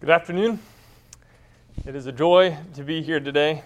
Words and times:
Good 0.00 0.08
afternoon. 0.08 0.58
It 1.84 1.94
is 1.94 2.06
a 2.06 2.12
joy 2.12 2.56
to 2.72 2.82
be 2.82 3.02
here 3.02 3.20
today. 3.20 3.62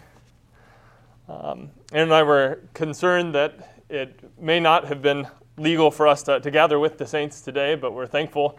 Um, 1.29 1.71
Aaron 1.93 2.09
and 2.09 2.13
I 2.13 2.25
were 2.25 2.59
concerned 2.75 3.37
that 3.37 3.77
it 3.89 4.19
may 4.37 4.59
not 4.59 4.85
have 4.87 5.01
been 5.01 5.29
legal 5.59 5.93
for 5.93 6.09
us 6.09 6.25
to, 6.25 6.41
to 6.41 6.51
gather 6.51 6.81
with 6.81 6.99
the 6.99 7.07
saints 7.07 7.41
today, 7.41 7.77
but 7.77 7.93
we're 7.95 8.09
thankful 8.09 8.59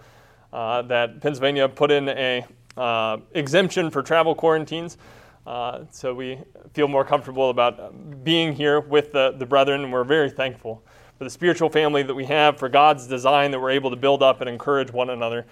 uh, 0.54 0.84
that 0.84 1.20
Pennsylvania 1.20 1.68
put 1.68 1.92
in 1.92 2.08
a 2.08 2.46
uh, 2.78 3.18
exemption 3.34 3.92
for 3.92 4.02
travel 4.02 4.34
quarantines. 4.34 4.98
Uh, 5.46 5.84
so 5.92 6.16
we 6.16 6.40
feel 6.74 6.88
more 6.88 7.04
comfortable 7.04 7.50
about 7.50 8.24
being 8.24 8.54
here 8.54 8.80
with 8.80 9.12
the, 9.12 9.36
the 9.38 9.46
brethren, 9.46 9.84
and 9.84 9.92
we're 9.92 10.06
very 10.06 10.30
thankful 10.30 10.82
for 11.18 11.26
the 11.26 11.30
spiritual 11.30 11.70
family 11.70 12.04
that 12.04 12.16
we 12.16 12.24
have, 12.24 12.58
for 12.58 12.70
God's 12.70 13.06
design 13.06 13.52
that 13.52 13.60
we're 13.60 13.72
able 13.72 13.90
to 13.90 13.98
build 13.98 14.24
up 14.24 14.40
and 14.40 14.50
encourage 14.50 14.94
one 14.94 15.10
another. 15.10 15.46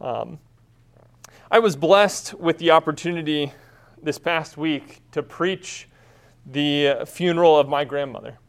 Um, 0.00 0.38
I 1.54 1.60
was 1.60 1.76
blessed 1.76 2.34
with 2.34 2.58
the 2.58 2.72
opportunity 2.72 3.52
this 4.02 4.18
past 4.18 4.56
week 4.56 5.02
to 5.12 5.22
preach 5.22 5.88
the 6.44 7.04
funeral 7.06 7.56
of 7.56 7.68
my 7.68 7.84
grandmother. 7.84 8.40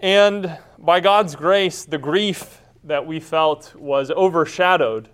And 0.00 0.58
by 0.76 0.98
God's 0.98 1.36
grace, 1.36 1.84
the 1.84 1.96
grief 1.96 2.62
that 2.82 3.06
we 3.06 3.20
felt 3.20 3.76
was 3.76 4.10
overshadowed 4.10 5.08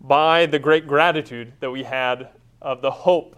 by 0.00 0.46
the 0.46 0.60
great 0.60 0.86
gratitude 0.86 1.52
that 1.58 1.72
we 1.72 1.82
had 1.82 2.28
of 2.62 2.80
the 2.80 2.92
hope 2.92 3.34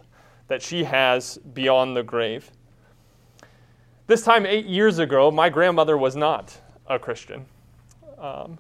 that 0.49 0.61
she 0.61 0.85
has 0.85 1.39
beyond 1.55 1.97
the 1.97 2.03
grave. 2.03 2.51
This 4.07 4.23
time, 4.23 4.45
eight 4.45 4.67
years 4.67 4.99
ago, 4.99 5.31
my 5.31 5.49
grandmother 5.49 5.97
was 5.97 6.15
not 6.15 6.55
a 6.87 6.99
Christian. 6.99 7.47
Um, 8.19 8.59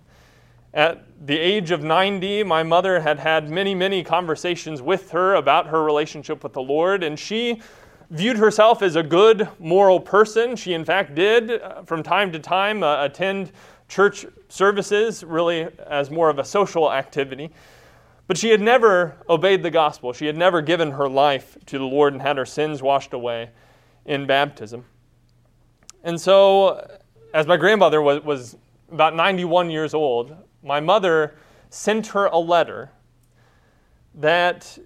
at 0.74 1.04
the 1.26 1.38
age 1.38 1.70
of 1.70 1.82
90, 1.82 2.42
my 2.42 2.62
mother 2.62 3.00
had 3.00 3.18
had 3.18 3.48
many, 3.48 3.74
many 3.74 4.02
conversations 4.02 4.82
with 4.82 5.10
her 5.10 5.34
about 5.34 5.68
her 5.68 5.82
relationship 5.82 6.42
with 6.42 6.52
the 6.52 6.62
Lord, 6.62 7.02
and 7.02 7.18
she 7.18 7.62
viewed 8.10 8.36
herself 8.36 8.82
as 8.82 8.96
a 8.96 9.02
good 9.02 9.48
moral 9.58 9.98
person. 9.98 10.56
She, 10.56 10.74
in 10.74 10.84
fact, 10.84 11.14
did 11.14 11.50
uh, 11.50 11.82
from 11.82 12.02
time 12.02 12.30
to 12.32 12.38
time 12.38 12.82
uh, 12.82 13.04
attend 13.04 13.52
church 13.88 14.26
services, 14.48 15.24
really 15.24 15.68
as 15.86 16.10
more 16.10 16.28
of 16.28 16.38
a 16.38 16.44
social 16.44 16.92
activity. 16.92 17.50
But 18.26 18.36
she 18.36 18.50
had 18.50 18.60
never 18.60 19.16
obeyed 19.28 19.62
the 19.62 19.70
gospel. 19.70 20.12
She 20.12 20.26
had 20.26 20.36
never 20.36 20.60
given 20.60 20.90
her 20.92 21.08
life 21.08 21.56
to 21.66 21.78
the 21.78 21.84
Lord 21.84 22.12
and 22.12 22.20
had 22.20 22.36
her 22.36 22.46
sins 22.46 22.82
washed 22.82 23.12
away 23.12 23.50
in 24.04 24.26
baptism. 24.26 24.84
And 26.02 26.20
so, 26.20 26.98
as 27.32 27.46
my 27.46 27.56
grandmother 27.56 28.02
was, 28.02 28.22
was 28.22 28.56
about 28.90 29.14
91 29.14 29.70
years 29.70 29.94
old, 29.94 30.36
my 30.66 30.80
mother 30.80 31.36
sent 31.70 32.08
her 32.08 32.26
a 32.26 32.38
letter 32.38 32.90
that 34.14 34.78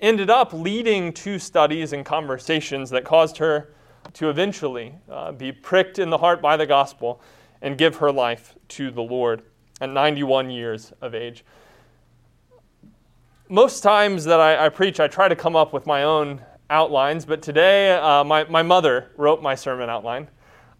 ended 0.00 0.28
up 0.28 0.52
leading 0.52 1.12
to 1.12 1.38
studies 1.38 1.92
and 1.92 2.04
conversations 2.04 2.90
that 2.90 3.04
caused 3.04 3.36
her 3.36 3.72
to 4.14 4.28
eventually 4.28 4.94
uh, 5.08 5.30
be 5.30 5.52
pricked 5.52 5.98
in 5.98 6.10
the 6.10 6.18
heart 6.18 6.42
by 6.42 6.56
the 6.56 6.66
gospel 6.66 7.22
and 7.62 7.78
give 7.78 7.96
her 7.96 8.10
life 8.10 8.56
to 8.66 8.90
the 8.90 9.02
Lord 9.02 9.42
at 9.80 9.90
91 9.90 10.50
years 10.50 10.92
of 11.00 11.14
age. 11.14 11.44
Most 13.48 13.82
times 13.82 14.24
that 14.24 14.40
I, 14.40 14.66
I 14.66 14.68
preach, 14.68 14.98
I 14.98 15.06
try 15.06 15.28
to 15.28 15.36
come 15.36 15.54
up 15.54 15.72
with 15.72 15.86
my 15.86 16.02
own 16.04 16.40
outlines, 16.70 17.24
but 17.24 17.42
today 17.42 17.92
uh, 17.92 18.24
my, 18.24 18.44
my 18.44 18.62
mother 18.62 19.10
wrote 19.16 19.42
my 19.42 19.54
sermon 19.54 19.90
outline. 19.90 20.28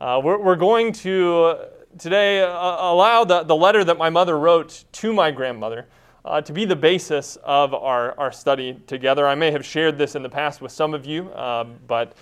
Uh, 0.00 0.20
we're, 0.22 0.38
we're 0.38 0.56
going 0.56 0.92
to 0.92 1.56
today 1.98 2.42
uh, 2.42 2.48
allow 2.48 3.24
the, 3.24 3.42
the 3.42 3.56
letter 3.56 3.84
that 3.84 3.98
my 3.98 4.10
mother 4.10 4.38
wrote 4.38 4.84
to 4.92 5.12
my 5.12 5.30
grandmother 5.30 5.86
uh, 6.24 6.40
to 6.42 6.52
be 6.52 6.64
the 6.64 6.76
basis 6.76 7.36
of 7.36 7.74
our, 7.74 8.18
our 8.18 8.32
study 8.32 8.80
together. 8.86 9.26
I 9.26 9.34
may 9.34 9.50
have 9.50 9.64
shared 9.64 9.98
this 9.98 10.14
in 10.14 10.22
the 10.22 10.28
past 10.28 10.60
with 10.60 10.72
some 10.72 10.94
of 10.94 11.06
you, 11.06 11.32
um, 11.34 11.76
but 11.86 12.14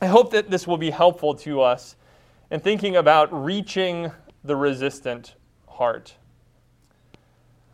I 0.00 0.06
hope 0.06 0.30
that 0.32 0.50
this 0.50 0.66
will 0.66 0.76
be 0.76 0.90
helpful 0.90 1.34
to 1.36 1.60
us 1.60 1.96
in 2.50 2.60
thinking 2.60 2.96
about 2.96 3.32
reaching 3.32 4.10
the 4.44 4.56
resistant 4.56 5.34
heart. 5.68 6.14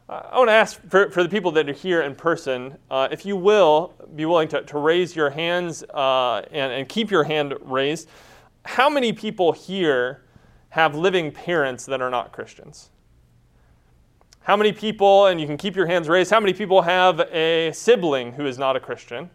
I 0.08 0.36
want 0.36 0.48
to 0.48 0.52
ask 0.52 0.80
for, 0.88 1.10
for 1.10 1.22
the 1.22 1.28
people 1.28 1.52
that 1.52 1.68
are 1.70 1.72
here 1.72 2.02
in 2.02 2.14
person, 2.14 2.76
uh, 2.90 3.08
if 3.10 3.24
you 3.24 3.34
will, 3.34 3.94
be 4.14 4.26
willing 4.26 4.48
to, 4.48 4.62
to 4.62 4.78
raise 4.78 5.16
your 5.16 5.30
hands 5.30 5.82
uh, 5.84 6.42
and, 6.50 6.72
and 6.72 6.88
keep 6.88 7.10
your 7.10 7.24
hand 7.24 7.54
raised. 7.62 8.08
How 8.64 8.90
many 8.90 9.12
people 9.12 9.52
here 9.52 10.22
have 10.72 10.94
living 10.94 11.30
parents 11.30 11.84
that 11.84 12.00
are 12.00 12.08
not 12.08 12.32
Christians? 12.32 12.88
How 14.40 14.56
many 14.56 14.72
people, 14.72 15.26
and 15.26 15.38
you 15.38 15.46
can 15.46 15.58
keep 15.58 15.76
your 15.76 15.84
hands 15.84 16.08
raised, 16.08 16.30
how 16.30 16.40
many 16.40 16.54
people 16.54 16.80
have 16.80 17.20
a 17.30 17.72
sibling 17.74 18.32
who 18.32 18.46
is 18.46 18.56
not 18.56 18.74
a 18.74 18.80
Christian? 18.80 19.28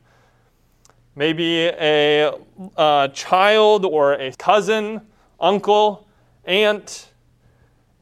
Maybe 1.15 1.65
a, 1.67 2.33
a 2.75 3.11
child 3.13 3.85
or 3.85 4.13
a 4.13 4.31
cousin, 4.33 5.01
uncle, 5.39 6.07
aunt. 6.45 7.11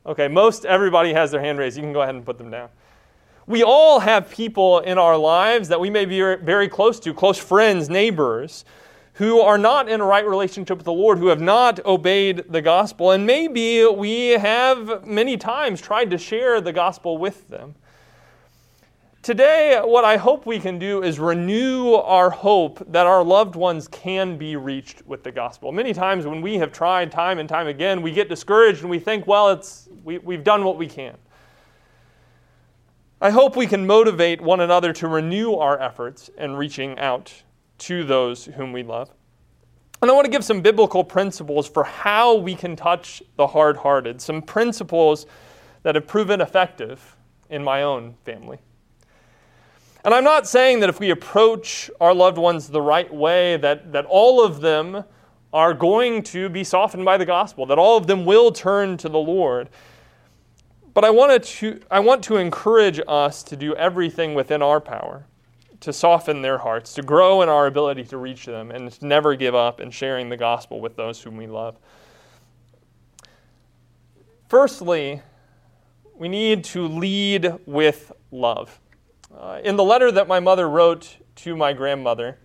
Okay, 0.05 0.29
most 0.29 0.63
everybody 0.63 1.11
has 1.11 1.29
their 1.29 1.41
hand 1.41 1.59
raised. 1.59 1.75
You 1.75 1.83
can 1.83 1.91
go 1.91 2.03
ahead 2.03 2.15
and 2.15 2.25
put 2.25 2.37
them 2.37 2.49
down. 2.49 2.69
We 3.47 3.63
all 3.63 3.99
have 3.99 4.29
people 4.29 4.79
in 4.79 4.97
our 4.97 5.17
lives 5.17 5.67
that 5.67 5.79
we 5.81 5.89
may 5.89 6.05
be 6.05 6.21
very 6.21 6.69
close 6.69 7.01
to, 7.01 7.13
close 7.13 7.37
friends, 7.37 7.89
neighbors, 7.89 8.63
who 9.15 9.39
are 9.39 9.57
not 9.57 9.87
in 9.87 10.01
a 10.01 10.05
right 10.05 10.27
relationship 10.27 10.77
with 10.77 10.85
the 10.85 10.91
Lord, 10.91 11.19
who 11.19 11.27
have 11.27 11.39
not 11.39 11.83
obeyed 11.85 12.43
the 12.49 12.61
gospel. 12.61 13.11
And 13.11 13.25
maybe 13.25 13.85
we 13.85 14.31
have 14.31 15.07
many 15.07 15.37
times 15.37 15.79
tried 15.79 16.09
to 16.09 16.17
share 16.17 16.59
the 16.59 16.73
gospel 16.73 17.17
with 17.17 17.47
them. 17.47 17.75
Today, 19.21 19.81
what 19.81 20.03
I 20.03 20.17
hope 20.17 20.45
we 20.45 20.59
can 20.59 20.77
do 20.77 21.01
is 21.01 21.17
renew 21.17 21.93
our 21.93 22.29
hope 22.29 22.83
that 22.91 23.07
our 23.07 23.23
loved 23.23 23.55
ones 23.55 23.87
can 23.87 24.37
be 24.37 24.57
reached 24.57 25.01
with 25.07 25.23
the 25.23 25.31
gospel. 25.31 25.71
Many 25.71 25.93
times 25.93 26.27
when 26.27 26.41
we 26.41 26.57
have 26.57 26.73
tried 26.73 27.09
time 27.09 27.39
and 27.39 27.47
time 27.47 27.67
again, 27.67 28.01
we 28.01 28.11
get 28.11 28.27
discouraged 28.27 28.81
and 28.81 28.89
we 28.89 28.99
think, 28.99 29.25
well, 29.27 29.49
it's, 29.49 29.87
we, 30.03 30.17
we've 30.17 30.43
done 30.43 30.65
what 30.65 30.77
we 30.77 30.87
can. 30.87 31.15
I 33.21 33.29
hope 33.29 33.55
we 33.55 33.65
can 33.65 33.87
motivate 33.87 34.41
one 34.41 34.59
another 34.59 34.91
to 34.91 35.07
renew 35.07 35.55
our 35.55 35.81
efforts 35.81 36.29
in 36.37 36.57
reaching 36.57 36.99
out 36.99 37.33
to 37.79 38.03
those 38.03 38.45
whom 38.45 38.71
we 38.71 38.83
love. 38.83 39.09
And 40.01 40.11
I 40.11 40.13
want 40.13 40.25
to 40.25 40.31
give 40.31 40.43
some 40.43 40.61
biblical 40.61 41.03
principles 41.03 41.67
for 41.67 41.83
how 41.83 42.35
we 42.35 42.55
can 42.55 42.75
touch 42.75 43.23
the 43.37 43.47
hard 43.47 43.77
hearted, 43.77 44.21
some 44.21 44.41
principles 44.41 45.25
that 45.83 45.95
have 45.95 46.07
proven 46.07 46.41
effective 46.41 47.15
in 47.49 47.63
my 47.63 47.83
own 47.83 48.15
family. 48.23 48.59
And 50.03 50.13
I'm 50.13 50.23
not 50.23 50.47
saying 50.47 50.81
that 50.81 50.89
if 50.89 50.99
we 50.99 51.09
approach 51.09 51.89
our 51.99 52.13
loved 52.13 52.37
ones 52.37 52.67
the 52.67 52.81
right 52.81 53.11
way, 53.11 53.57
that, 53.57 53.91
that 53.91 54.05
all 54.05 54.43
of 54.43 54.61
them 54.61 55.03
are 55.51 55.73
going 55.73 56.21
to 56.21 56.49
be 56.49 56.63
softened 56.63 57.05
by 57.05 57.17
the 57.17 57.25
gospel, 57.25 57.65
that 57.65 57.79
all 57.79 57.97
of 57.97 58.05
them 58.05 58.25
will 58.25 58.51
turn 58.51 58.97
to 58.97 59.09
the 59.09 59.17
Lord. 59.17 59.69
But 60.93 61.03
I, 61.03 61.09
wanted 61.09 61.43
to, 61.43 61.81
I 61.89 61.99
want 61.99 62.23
to 62.25 62.35
encourage 62.35 63.01
us 63.07 63.41
to 63.43 63.55
do 63.55 63.73
everything 63.75 64.35
within 64.35 64.61
our 64.61 64.79
power 64.79 65.25
to 65.81 65.93
soften 65.93 66.41
their 66.41 66.57
hearts, 66.57 66.93
to 66.93 67.01
grow 67.01 67.41
in 67.41 67.49
our 67.49 67.67
ability 67.67 68.03
to 68.05 68.17
reach 68.17 68.45
them, 68.45 68.71
and 68.71 68.91
to 68.91 69.05
never 69.05 69.35
give 69.35 69.55
up 69.55 69.79
in 69.79 69.91
sharing 69.91 70.29
the 70.29 70.37
gospel 70.37 70.79
with 70.79 70.95
those 70.95 71.21
whom 71.21 71.37
we 71.37 71.47
love. 71.47 71.77
Firstly, 74.47 75.21
we 76.17 76.29
need 76.29 76.63
to 76.65 76.87
lead 76.87 77.53
with 77.65 78.11
love. 78.31 78.79
Uh, 79.35 79.59
in 79.63 79.75
the 79.75 79.83
letter 79.83 80.11
that 80.11 80.27
my 80.27 80.39
mother 80.39 80.69
wrote 80.69 81.17
to 81.35 81.55
my 81.55 81.73
grandmother, 81.73 82.37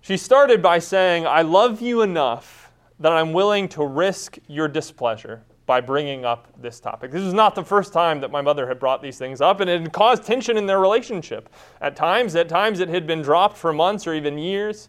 she 0.00 0.16
started 0.16 0.62
by 0.62 0.78
saying, 0.78 1.26
I 1.26 1.42
love 1.42 1.80
you 1.80 2.02
enough 2.02 2.70
that 3.00 3.12
I'm 3.12 3.32
willing 3.32 3.68
to 3.70 3.84
risk 3.84 4.38
your 4.46 4.68
displeasure 4.68 5.42
by 5.66 5.80
bringing 5.80 6.24
up 6.24 6.48
this 6.60 6.78
topic. 6.78 7.10
This 7.10 7.24
was 7.24 7.34
not 7.34 7.56
the 7.56 7.64
first 7.64 7.92
time 7.92 8.20
that 8.20 8.30
my 8.30 8.40
mother 8.40 8.68
had 8.68 8.78
brought 8.78 9.02
these 9.02 9.18
things 9.18 9.40
up, 9.40 9.60
and 9.60 9.68
it 9.68 9.80
had 9.80 9.92
caused 9.92 10.22
tension 10.22 10.56
in 10.56 10.66
their 10.66 10.80
relationship. 10.80 11.50
At 11.80 11.96
times, 11.96 12.36
at 12.36 12.48
times 12.48 12.78
it 12.78 12.88
had 12.88 13.06
been 13.06 13.20
dropped 13.20 13.56
for 13.56 13.72
months 13.72 14.06
or 14.06 14.14
even 14.14 14.38
years. 14.38 14.88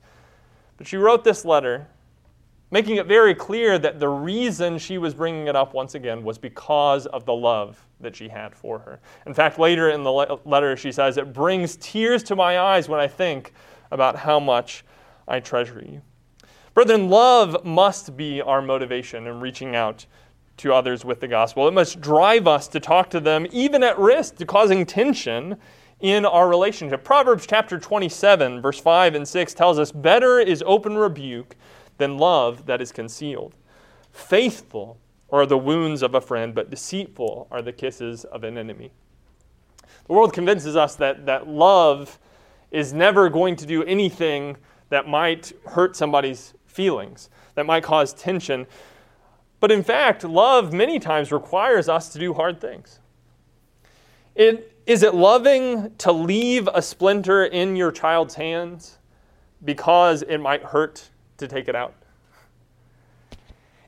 But 0.77 0.85
she 0.85 0.97
wrote 0.97 1.24
this 1.24 1.44
letter, 1.44 1.88
making 2.69 2.97
it 2.97 3.07
very 3.07 3.33
clear 3.33 3.79
that 3.79 4.00
the 4.00 4.07
reason 4.07 4.77
she 4.77 5.00
was 5.00 5.15
bringing 5.15 5.47
it 5.47 5.56
up 5.56 5.74
once 5.74 5.95
again 5.95 6.24
was 6.24 6.38
because 6.38 7.07
of 7.07 7.25
the 7.25 7.33
love 7.33 7.83
that 8.00 8.15
she 8.15 8.27
had 8.27 8.53
for 8.53 8.77
her. 8.77 9.00
In 9.25 9.33
fact, 9.33 9.57
later 9.57 9.89
in 9.89 10.03
the 10.03 10.12
le- 10.12 10.39
letter, 10.45 10.77
she 10.77 10.91
says, 10.91 11.18
It 11.18 11.33
brings 11.33 11.77
tears 11.77 12.21
to 12.24 12.35
my 12.35 12.59
eyes 12.59 12.88
when 12.88 13.00
I 13.00 13.07
think 13.07 13.53
about 13.89 14.15
how 14.15 14.39
much 14.39 14.85
I 15.27 15.39
treasure 15.39 15.83
you. 15.83 16.03
Brethren, 16.75 17.09
love 17.09 17.65
must 17.65 18.15
be 18.15 18.39
our 18.39 18.62
motivation 18.62 19.25
in 19.25 19.39
reaching 19.39 19.75
out 19.75 20.06
to 20.57 20.74
others 20.74 21.06
with 21.06 21.19
the 21.19 21.27
gospel. 21.27 21.68
It 21.68 21.74
must 21.74 22.01
drive 22.01 22.48
us 22.48 22.68
to 22.69 22.80
talk 22.80 23.09
to 23.12 23.19
them, 23.19 23.48
even 23.51 23.83
at 23.83 23.98
risk 23.98 24.38
to 24.38 24.45
causing 24.45 24.86
tension 24.86 25.57
in 26.00 26.25
our 26.25 26.48
relationship. 26.48 27.04
Proverbs 27.04 27.48
chapter 27.48 27.80
27, 27.80 28.62
verse 28.62 28.80
5 28.80 29.15
and 29.15 29.27
6 29.27 29.54
tells 29.54 29.80
us 29.80 29.92
better 29.92 30.39
is 30.39 30.63
open 30.65 30.98
rebuke 30.98 31.56
than 31.98 32.18
love 32.18 32.65
that 32.65 32.81
is 32.81 32.92
concealed. 32.92 33.54
Faithful 34.12 34.98
are 35.30 35.45
the 35.45 35.57
wounds 35.57 36.01
of 36.01 36.15
a 36.15 36.21
friend, 36.21 36.56
but 36.56 36.69
deceitful 36.69 37.48
are 37.51 37.62
the 37.62 37.74
kisses 37.74 38.24
of 38.25 38.44
an 38.44 38.57
enemy. 38.57 38.92
The 40.07 40.13
world 40.13 40.33
convinces 40.33 40.75
us 40.75 40.95
that, 40.95 41.25
that 41.25 41.48
love 41.48 42.19
is 42.71 42.94
never 42.94 43.30
going 43.30 43.56
to 43.57 43.65
do 43.65 43.83
anything 43.83 44.57
that 44.89 45.07
might 45.07 45.51
hurt 45.65 45.95
somebody's 45.95 46.53
feelings, 46.65 47.30
that 47.56 47.65
might 47.65 47.83
cause 47.83 48.13
tension. 48.13 48.68
But 49.59 49.71
in 49.71 49.83
fact, 49.83 50.24
love 50.24 50.71
many 50.71 51.00
times 51.00 51.31
requires 51.31 51.89
us 51.89 52.09
to 52.09 52.19
do 52.19 52.33
hard 52.33 52.62
things. 52.62 53.00
It, 54.36 54.74
is 54.86 55.01
it 55.01 55.15
loving 55.15 55.95
to 55.98 56.12
leave 56.12 56.69
a 56.74 56.81
splinter 56.81 57.45
in 57.45 57.75
your 57.75 57.92
child's 57.92 58.36
hands 58.36 59.00
because 59.65 60.21
it 60.21 60.38
might 60.38 60.63
hurt 60.63 61.09
to 61.38 61.48
take 61.48 61.68
it 61.68 61.75
out? 61.75 61.95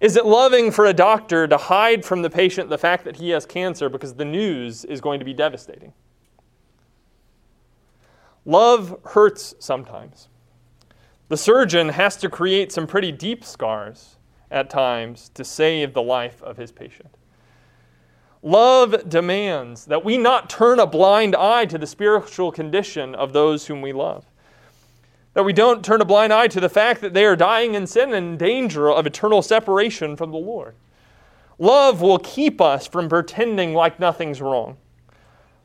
Is 0.01 0.15
it 0.15 0.25
loving 0.25 0.71
for 0.71 0.85
a 0.85 0.93
doctor 0.93 1.45
to 1.45 1.57
hide 1.57 2.05
from 2.05 2.21
the 2.21 2.29
patient 2.29 2.69
the 2.69 2.77
fact 2.77 3.03
that 3.03 3.17
he 3.17 3.29
has 3.29 3.45
cancer 3.45 3.89
because 3.89 4.13
the 4.13 4.25
news 4.25 4.85
is 4.85 5.01
going 5.01 5.19
to 5.19 5.25
be 5.25 5.33
devastating? 5.33 5.93
Love 8.45 8.97
hurts 9.03 9.53
sometimes. 9.59 10.29
The 11.27 11.37
surgeon 11.37 11.89
has 11.89 12.15
to 12.17 12.29
create 12.29 12.71
some 12.71 12.87
pretty 12.87 13.11
deep 13.11 13.43
scars 13.43 14.15
at 14.51 14.69
times 14.69 15.29
to 15.35 15.43
save 15.43 15.93
the 15.93 16.01
life 16.01 16.41
of 16.43 16.57
his 16.57 16.71
patient. 16.71 17.09
Love 18.41 19.09
demands 19.09 19.85
that 19.85 20.05
we 20.05 20.17
not 20.17 20.49
turn 20.49 20.79
a 20.79 20.87
blind 20.87 21.35
eye 21.35 21.65
to 21.65 21.77
the 21.77 21.87
spiritual 21.87 22.51
condition 22.51 23.13
of 23.13 23.33
those 23.33 23.67
whom 23.67 23.81
we 23.81 23.91
love. 23.91 24.25
That 25.33 25.43
we 25.43 25.53
don't 25.53 25.83
turn 25.83 26.01
a 26.01 26.05
blind 26.05 26.31
eye 26.31 26.47
to 26.47 26.59
the 26.59 26.69
fact 26.69 27.01
that 27.01 27.13
they 27.13 27.25
are 27.25 27.35
dying 27.35 27.75
in 27.75 27.85
sin 27.85 28.13
and 28.13 28.27
in 28.27 28.37
danger 28.37 28.89
of 28.89 29.05
eternal 29.05 29.41
separation 29.41 30.15
from 30.15 30.31
the 30.31 30.37
Lord. 30.37 30.75
Love 31.57 32.01
will 32.01 32.19
keep 32.19 32.61
us 32.61 32.87
from 32.87 33.09
pretending 33.09 33.73
like 33.73 33.99
nothing's 33.99 34.41
wrong. 34.41 34.77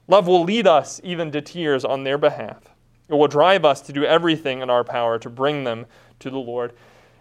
Love 0.08 0.26
will 0.26 0.42
lead 0.42 0.66
us 0.66 1.00
even 1.04 1.30
to 1.30 1.40
tears 1.40 1.84
on 1.84 2.02
their 2.02 2.18
behalf. 2.18 2.74
It 3.08 3.14
will 3.14 3.28
drive 3.28 3.64
us 3.64 3.80
to 3.82 3.92
do 3.92 4.04
everything 4.04 4.60
in 4.60 4.70
our 4.70 4.84
power 4.84 5.18
to 5.20 5.30
bring 5.30 5.64
them 5.64 5.86
to 6.18 6.30
the 6.30 6.38
Lord. 6.38 6.72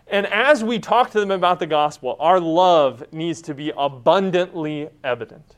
And 0.07 0.27
as 0.27 0.63
we 0.63 0.79
talk 0.79 1.11
to 1.11 1.19
them 1.19 1.31
about 1.31 1.59
the 1.59 1.65
gospel, 1.65 2.15
our 2.19 2.39
love 2.39 3.03
needs 3.11 3.41
to 3.43 3.53
be 3.53 3.71
abundantly 3.75 4.89
evident. 5.03 5.55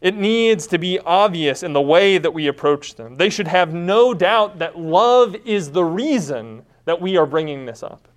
It 0.00 0.14
needs 0.14 0.66
to 0.68 0.78
be 0.78 0.98
obvious 1.00 1.62
in 1.62 1.72
the 1.72 1.80
way 1.80 2.18
that 2.18 2.32
we 2.32 2.46
approach 2.46 2.94
them. 2.94 3.16
They 3.16 3.28
should 3.28 3.48
have 3.48 3.74
no 3.74 4.14
doubt 4.14 4.58
that 4.58 4.78
love 4.78 5.36
is 5.44 5.70
the 5.70 5.84
reason 5.84 6.64
that 6.86 7.00
we 7.00 7.16
are 7.16 7.26
bringing 7.26 7.66
this 7.66 7.82
up. 7.82 8.08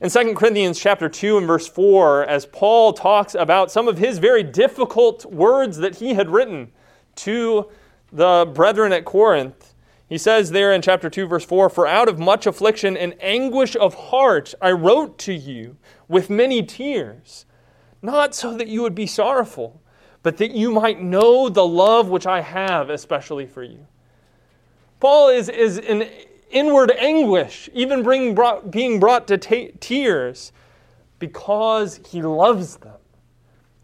In 0.00 0.10
2 0.10 0.34
Corinthians 0.34 0.78
chapter 0.78 1.08
2 1.08 1.38
and 1.38 1.46
verse 1.46 1.68
4, 1.68 2.24
as 2.24 2.46
Paul 2.46 2.92
talks 2.92 3.34
about 3.34 3.70
some 3.70 3.88
of 3.88 3.98
his 3.98 4.18
very 4.18 4.44
difficult 4.44 5.24
words 5.26 5.76
that 5.78 5.96
he 5.96 6.14
had 6.14 6.30
written 6.30 6.70
to 7.16 7.68
the 8.12 8.50
brethren 8.54 8.92
at 8.92 9.04
Corinth, 9.04 9.57
he 10.08 10.16
says 10.16 10.50
there 10.50 10.72
in 10.72 10.80
chapter 10.80 11.10
2, 11.10 11.26
verse 11.26 11.44
4 11.44 11.68
For 11.68 11.86
out 11.86 12.08
of 12.08 12.18
much 12.18 12.46
affliction 12.46 12.96
and 12.96 13.14
anguish 13.20 13.76
of 13.76 13.94
heart 13.94 14.54
I 14.60 14.70
wrote 14.70 15.18
to 15.18 15.34
you 15.34 15.76
with 16.08 16.30
many 16.30 16.62
tears, 16.62 17.44
not 18.00 18.34
so 18.34 18.56
that 18.56 18.68
you 18.68 18.80
would 18.82 18.94
be 18.94 19.06
sorrowful, 19.06 19.82
but 20.22 20.38
that 20.38 20.52
you 20.52 20.70
might 20.70 21.02
know 21.02 21.48
the 21.48 21.66
love 21.66 22.08
which 22.08 22.26
I 22.26 22.40
have 22.40 22.88
especially 22.88 23.46
for 23.46 23.62
you. 23.62 23.86
Paul 24.98 25.28
is, 25.28 25.50
is 25.50 25.76
in 25.78 26.08
inward 26.50 26.90
anguish, 26.92 27.68
even 27.74 28.02
bring, 28.02 28.34
brought, 28.34 28.70
being 28.70 28.98
brought 28.98 29.28
to 29.28 29.36
tears, 29.36 30.52
because 31.18 32.00
he 32.08 32.22
loves 32.22 32.76
them. 32.76 32.94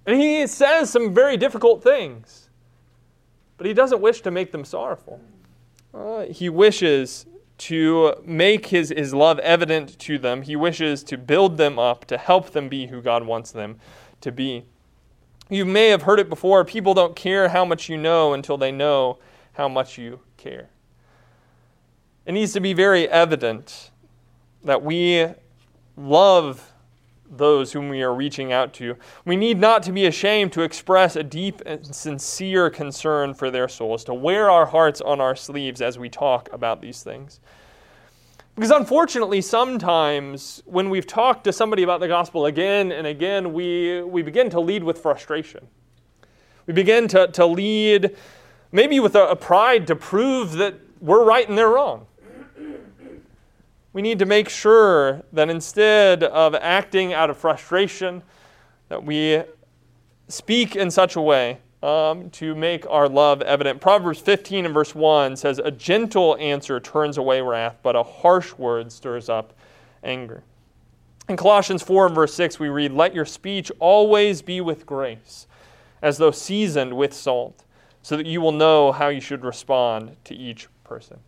And 0.07 0.21
he 0.21 0.47
says 0.47 0.91
some 0.91 1.13
very 1.13 1.37
difficult 1.37 1.83
things, 1.83 2.49
but 3.59 3.67
he 3.67 3.75
doesn't 3.75 4.01
wish 4.01 4.23
to 4.23 4.31
make 4.31 4.53
them 4.53 4.65
sorrowful. 4.65 5.21
He 6.31 6.49
wishes 6.49 7.27
to 7.57 8.15
make 8.25 8.67
his, 8.67 8.93
his 8.97 9.15
love 9.15 9.39
evident 9.39 9.99
to 10.01 10.19
them. 10.19 10.43
He 10.43 10.57
wishes 10.57 11.05
to 11.05 11.17
build 11.17 11.57
them 11.57 11.79
up, 11.79 12.05
to 12.07 12.19
help 12.19 12.51
them 12.51 12.69
be 12.69 12.89
who 12.89 13.01
God 13.01 13.25
wants 13.27 13.53
them 13.53 13.79
to 14.21 14.33
be. 14.33 14.65
You 15.49 15.65
may 15.65 15.89
have 15.89 16.03
heard 16.03 16.19
it 16.19 16.29
before 16.29 16.65
people 16.65 16.95
don't 16.95 17.15
care 17.15 17.51
how 17.51 17.65
much 17.65 17.89
you 17.89 17.97
know 17.97 18.33
until 18.33 18.57
they 18.57 18.73
know 18.73 19.19
how 19.53 19.69
much 19.69 19.99
you 19.99 20.21
care. 20.37 20.71
It 22.27 22.33
needs 22.33 22.53
to 22.55 22.61
be 22.61 22.73
very 22.73 23.09
evident 23.09 23.91
that 24.65 24.83
we 24.83 25.27
love 25.97 26.73
those 27.37 27.73
whom 27.73 27.89
we 27.89 28.03
are 28.03 28.15
reaching 28.15 28.53
out 28.53 28.73
to. 28.75 28.97
We 29.25 29.37
need 29.37 29.59
not 29.59 29.83
to 29.85 29.93
be 29.93 30.07
ashamed 30.07 30.53
to 30.53 30.63
express 30.63 31.17
a 31.17 31.23
deep 31.23 31.63
and 31.67 31.95
sincere 31.95 32.71
concern 32.71 33.35
for 33.35 33.51
their 33.51 33.69
souls, 33.69 34.05
to 34.05 34.15
wear 34.15 34.51
our 34.51 34.67
hearts 34.67 35.01
on 35.01 35.21
our 35.21 35.37
sleeves 35.37 35.81
as 35.81 35.99
we 35.99 36.09
talk 36.09 36.49
about 36.53 36.81
these 36.81 37.03
things. 37.03 37.41
Because 38.55 38.71
unfortunately, 38.71 39.41
sometimes 39.41 40.63
when 40.65 40.89
we've 40.89 41.07
talked 41.07 41.45
to 41.45 41.53
somebody 41.53 41.83
about 41.83 42.01
the 42.01 42.09
gospel 42.09 42.47
again 42.47 42.93
and 42.93 43.07
again, 43.07 43.53
we, 43.53 44.03
we 44.03 44.23
begin 44.23 44.49
to 44.51 44.61
lead 44.61 44.85
with 44.85 45.01
frustration. 45.01 45.67
We 46.67 46.73
begin 46.73 47.09
to, 47.09 47.27
to 47.29 47.47
lead 47.47 48.17
maybe 48.71 49.01
with 49.01 49.17
a, 49.17 49.27
a 49.27 49.37
pride 49.37 49.87
to 49.89 49.97
prove 49.97 50.53
that 50.53 50.75
we're 51.01 51.25
right 51.25 51.49
and 51.49 51.59
they're 51.59 51.69
wrong 51.69 52.07
we 53.95 54.03
need 54.03 54.19
to 54.19 54.27
make 54.27 54.49
sure 54.49 55.23
that 55.33 55.49
instead 55.49 56.25
of 56.25 56.55
acting 56.57 57.15
out 57.15 57.31
of 57.31 57.39
frustration, 57.39 58.23
that 58.89 59.03
we 59.03 59.43
speak 60.27 60.75
in 60.75 60.91
such 60.91 61.15
a 61.15 61.21
way 61.21 61.59
um, 61.81 62.29
to 62.31 62.57
make 62.57 62.85
our 62.91 63.09
love 63.09 63.41
evident. 63.43 63.81
Proverbs 63.81 64.19
15 64.19 64.65
and 64.65 64.75
verse 64.75 64.97
1 64.97 65.37
says, 65.37 65.61
A 65.61 65.71
gentle 65.71 66.37
answer 66.39 66.81
turns 66.81 67.19
away 67.19 67.41
wrath, 67.41 67.77
but 67.85 67.95
a 67.95 68.03
harsh 68.03 68.53
word 68.55 68.91
stirs 68.91 69.29
up 69.29 69.55
anger. 70.03 70.43
In 71.29 71.37
Colossians 71.37 71.83
4 71.83 72.07
and 72.07 72.15
verse 72.17 72.35
6, 72.35 72.59
we 72.59 72.71
read, 72.71 72.91
Let 72.91 73.15
your 73.15 73.25
speech 73.25 73.71
always 73.79 74.43
be 74.43 74.61
with 74.61 74.87
grace, 74.87 75.47
as 76.03 76.19
though 76.19 76.33
seasoned 76.33 76.97
with 76.97 77.15
salt, 77.15 77.65
so 78.03 78.17
that 78.17 78.27
you 78.27 78.41
will 78.41 78.53
know 78.53 78.91
how 78.91 79.07
you 79.07 79.21
should 79.21 79.45
respond 79.45 80.17
to 80.25 80.35
each 80.35 80.67
person 80.83 81.21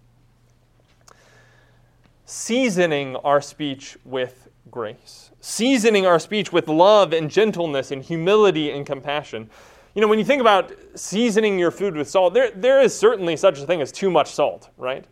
seasoning 2.27 3.15
our 3.17 3.41
speech 3.41 3.97
with 4.05 4.49
grace, 4.69 5.31
seasoning 5.41 6.05
our 6.05 6.19
speech 6.19 6.53
with 6.53 6.67
love 6.67 7.13
and 7.13 7.31
gentleness 7.31 7.93
and 7.93 8.03
humility 8.03 8.73
and 8.73 8.85
compassion. 8.85 9.49
You 9.95 10.03
know, 10.03 10.09
when 10.09 10.19
you 10.19 10.25
think 10.25 10.41
about 10.41 10.73
seasoning 10.97 11.57
your 11.57 11.71
food 11.71 11.95
with 11.95 12.11
salt, 12.11 12.35
there, 12.35 12.51
there 12.51 12.83
is 12.83 12.97
certainly 12.99 13.37
such 13.37 13.61
a 13.61 13.65
thing 13.65 13.81
as 13.81 13.93
too 13.93 14.11
much 14.11 14.33
salt, 14.33 14.71
right? 14.77 15.05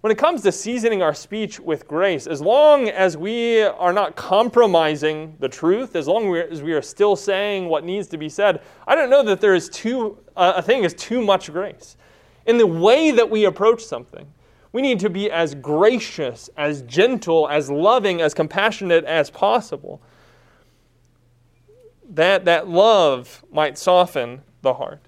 When 0.00 0.10
it 0.10 0.18
comes 0.18 0.42
to 0.42 0.52
seasoning 0.52 1.02
our 1.02 1.14
speech 1.14 1.60
with 1.60 1.86
grace, 1.86 2.26
as 2.26 2.40
long 2.40 2.88
as 2.88 3.16
we 3.16 3.62
are 3.62 3.92
not 3.92 4.16
compromising 4.16 5.36
the 5.38 5.48
truth, 5.48 5.94
as 5.94 6.08
long 6.08 6.34
as 6.34 6.62
we 6.62 6.72
are 6.72 6.82
still 6.82 7.14
saying 7.14 7.68
what 7.68 7.84
needs 7.84 8.08
to 8.08 8.18
be 8.18 8.28
said, 8.28 8.60
I 8.88 8.96
don't 8.96 9.10
know 9.10 9.22
that 9.22 9.40
there 9.40 9.54
is 9.54 9.68
too, 9.68 10.18
uh, 10.36 10.54
a 10.56 10.62
thing 10.62 10.84
as 10.84 10.94
too 10.94 11.22
much 11.22 11.52
grace. 11.52 11.96
In 12.46 12.58
the 12.58 12.66
way 12.66 13.12
that 13.12 13.30
we 13.30 13.44
approach 13.44 13.84
something, 13.84 14.26
we 14.72 14.82
need 14.82 15.00
to 15.00 15.10
be 15.10 15.30
as 15.30 15.54
gracious, 15.54 16.50
as 16.56 16.82
gentle, 16.82 17.48
as 17.48 17.70
loving, 17.70 18.20
as 18.20 18.34
compassionate 18.34 19.04
as 19.04 19.30
possible. 19.30 20.02
That, 22.10 22.44
that 22.44 22.68
love 22.68 23.44
might 23.50 23.78
soften 23.78 24.42
the 24.62 24.74
heart. 24.74 25.00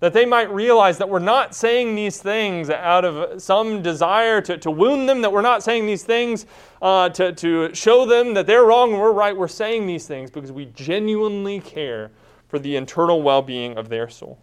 That 0.00 0.12
they 0.12 0.24
might 0.24 0.52
realize 0.52 0.98
that 0.98 1.08
we're 1.08 1.18
not 1.18 1.56
saying 1.56 1.96
these 1.96 2.22
things 2.22 2.70
out 2.70 3.04
of 3.04 3.42
some 3.42 3.82
desire 3.82 4.40
to, 4.42 4.56
to 4.58 4.70
wound 4.70 5.08
them, 5.08 5.22
that 5.22 5.32
we're 5.32 5.42
not 5.42 5.64
saying 5.64 5.86
these 5.86 6.04
things 6.04 6.46
uh, 6.80 7.08
to, 7.10 7.32
to 7.32 7.74
show 7.74 8.06
them 8.06 8.34
that 8.34 8.46
they're 8.46 8.64
wrong 8.64 8.92
and 8.92 9.00
we're 9.00 9.12
right. 9.12 9.36
We're 9.36 9.48
saying 9.48 9.88
these 9.88 10.06
things 10.06 10.30
because 10.30 10.52
we 10.52 10.66
genuinely 10.66 11.58
care 11.58 12.12
for 12.46 12.60
the 12.60 12.76
internal 12.76 13.22
well 13.22 13.42
being 13.42 13.76
of 13.76 13.88
their 13.88 14.08
soul. 14.08 14.38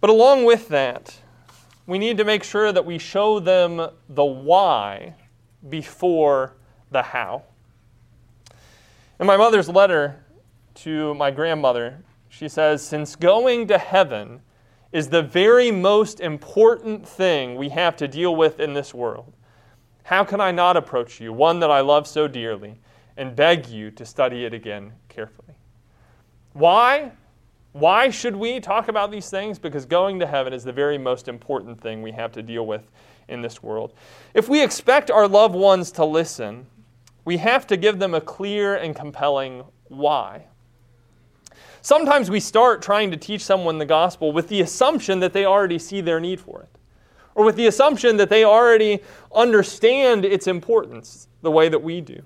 But 0.00 0.08
along 0.08 0.46
with 0.46 0.68
that, 0.68 1.20
we 1.90 1.98
need 1.98 2.18
to 2.18 2.24
make 2.24 2.44
sure 2.44 2.70
that 2.70 2.86
we 2.86 2.98
show 2.98 3.40
them 3.40 3.84
the 4.08 4.24
why 4.24 5.12
before 5.68 6.54
the 6.92 7.02
how. 7.02 7.42
In 9.18 9.26
my 9.26 9.36
mother's 9.36 9.68
letter 9.68 10.24
to 10.76 11.14
my 11.14 11.32
grandmother, 11.32 12.00
she 12.28 12.48
says, 12.48 12.80
Since 12.86 13.16
going 13.16 13.66
to 13.66 13.76
heaven 13.76 14.40
is 14.92 15.08
the 15.08 15.20
very 15.20 15.72
most 15.72 16.20
important 16.20 17.08
thing 17.08 17.56
we 17.56 17.70
have 17.70 17.96
to 17.96 18.06
deal 18.06 18.36
with 18.36 18.60
in 18.60 18.72
this 18.72 18.94
world, 18.94 19.32
how 20.04 20.22
can 20.22 20.40
I 20.40 20.52
not 20.52 20.76
approach 20.76 21.20
you, 21.20 21.32
one 21.32 21.58
that 21.58 21.72
I 21.72 21.80
love 21.80 22.06
so 22.06 22.28
dearly, 22.28 22.78
and 23.16 23.34
beg 23.34 23.66
you 23.66 23.90
to 23.90 24.06
study 24.06 24.44
it 24.44 24.54
again 24.54 24.92
carefully? 25.08 25.56
Why? 26.52 27.10
Why 27.72 28.10
should 28.10 28.34
we 28.34 28.58
talk 28.58 28.88
about 28.88 29.10
these 29.10 29.30
things? 29.30 29.58
Because 29.58 29.86
going 29.86 30.18
to 30.18 30.26
heaven 30.26 30.52
is 30.52 30.64
the 30.64 30.72
very 30.72 30.98
most 30.98 31.28
important 31.28 31.80
thing 31.80 32.02
we 32.02 32.10
have 32.12 32.32
to 32.32 32.42
deal 32.42 32.66
with 32.66 32.90
in 33.28 33.42
this 33.42 33.62
world. 33.62 33.92
If 34.34 34.48
we 34.48 34.62
expect 34.62 35.10
our 35.10 35.28
loved 35.28 35.54
ones 35.54 35.92
to 35.92 36.04
listen, 36.04 36.66
we 37.24 37.36
have 37.36 37.66
to 37.68 37.76
give 37.76 38.00
them 38.00 38.14
a 38.14 38.20
clear 38.20 38.74
and 38.74 38.94
compelling 38.96 39.64
why. 39.86 40.46
Sometimes 41.80 42.28
we 42.28 42.40
start 42.40 42.82
trying 42.82 43.10
to 43.12 43.16
teach 43.16 43.42
someone 43.42 43.78
the 43.78 43.86
gospel 43.86 44.32
with 44.32 44.48
the 44.48 44.60
assumption 44.60 45.20
that 45.20 45.32
they 45.32 45.44
already 45.44 45.78
see 45.78 46.00
their 46.00 46.20
need 46.20 46.40
for 46.40 46.62
it, 46.62 46.68
or 47.34 47.44
with 47.44 47.56
the 47.56 47.68
assumption 47.68 48.16
that 48.16 48.28
they 48.28 48.44
already 48.44 48.98
understand 49.32 50.24
its 50.24 50.46
importance 50.46 51.28
the 51.42 51.50
way 51.50 51.68
that 51.68 51.82
we 51.82 52.00
do. 52.00 52.20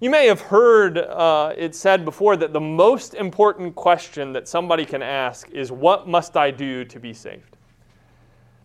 You 0.00 0.08
may 0.08 0.26
have 0.28 0.40
heard 0.40 0.96
uh, 0.96 1.52
it 1.58 1.74
said 1.74 2.06
before 2.06 2.34
that 2.36 2.54
the 2.54 2.60
most 2.60 3.12
important 3.12 3.74
question 3.74 4.32
that 4.32 4.48
somebody 4.48 4.86
can 4.86 5.02
ask 5.02 5.50
is, 5.50 5.70
What 5.70 6.08
must 6.08 6.38
I 6.38 6.50
do 6.50 6.86
to 6.86 6.98
be 6.98 7.12
saved? 7.12 7.58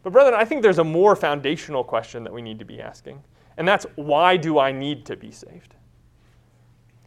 But, 0.02 0.14
brethren, 0.14 0.34
I 0.34 0.46
think 0.46 0.62
there's 0.62 0.80
a 0.80 0.84
more 0.84 1.14
foundational 1.14 1.84
question 1.84 2.24
that 2.24 2.32
we 2.32 2.42
need 2.42 2.58
to 2.60 2.66
be 2.66 2.80
asking, 2.80 3.22
and 3.58 3.68
that's, 3.68 3.86
Why 3.96 4.38
do 4.38 4.60
I 4.60 4.72
need 4.72 5.06
to 5.08 5.18
be 5.18 5.30
saved? 5.30 5.76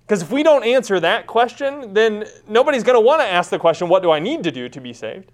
Because 0.06 0.20
if 0.20 0.30
we 0.30 0.42
don't 0.42 0.62
answer 0.62 1.00
that 1.00 1.26
question, 1.26 1.94
then 1.94 2.26
nobody's 2.46 2.82
going 2.82 2.96
to 2.96 3.00
want 3.00 3.22
to 3.22 3.26
ask 3.26 3.48
the 3.48 3.58
question, 3.58 3.88
What 3.88 4.02
do 4.02 4.10
I 4.10 4.18
need 4.18 4.44
to 4.44 4.50
do 4.50 4.68
to 4.68 4.80
be 4.80 4.92
saved? 4.92 5.32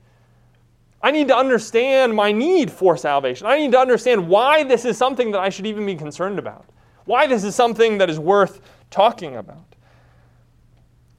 I 1.02 1.10
need 1.10 1.26
to 1.28 1.36
understand 1.36 2.14
my 2.14 2.30
need 2.30 2.70
for 2.70 2.96
salvation. 2.96 3.48
I 3.48 3.58
need 3.58 3.72
to 3.72 3.78
understand 3.78 4.28
why 4.28 4.62
this 4.62 4.84
is 4.84 4.96
something 4.96 5.32
that 5.32 5.40
I 5.40 5.48
should 5.48 5.66
even 5.66 5.84
be 5.84 5.96
concerned 5.96 6.38
about, 6.38 6.66
why 7.06 7.26
this 7.26 7.42
is 7.42 7.56
something 7.56 7.98
that 7.98 8.08
is 8.08 8.20
worth 8.20 8.60
talking 8.94 9.36
about. 9.36 9.74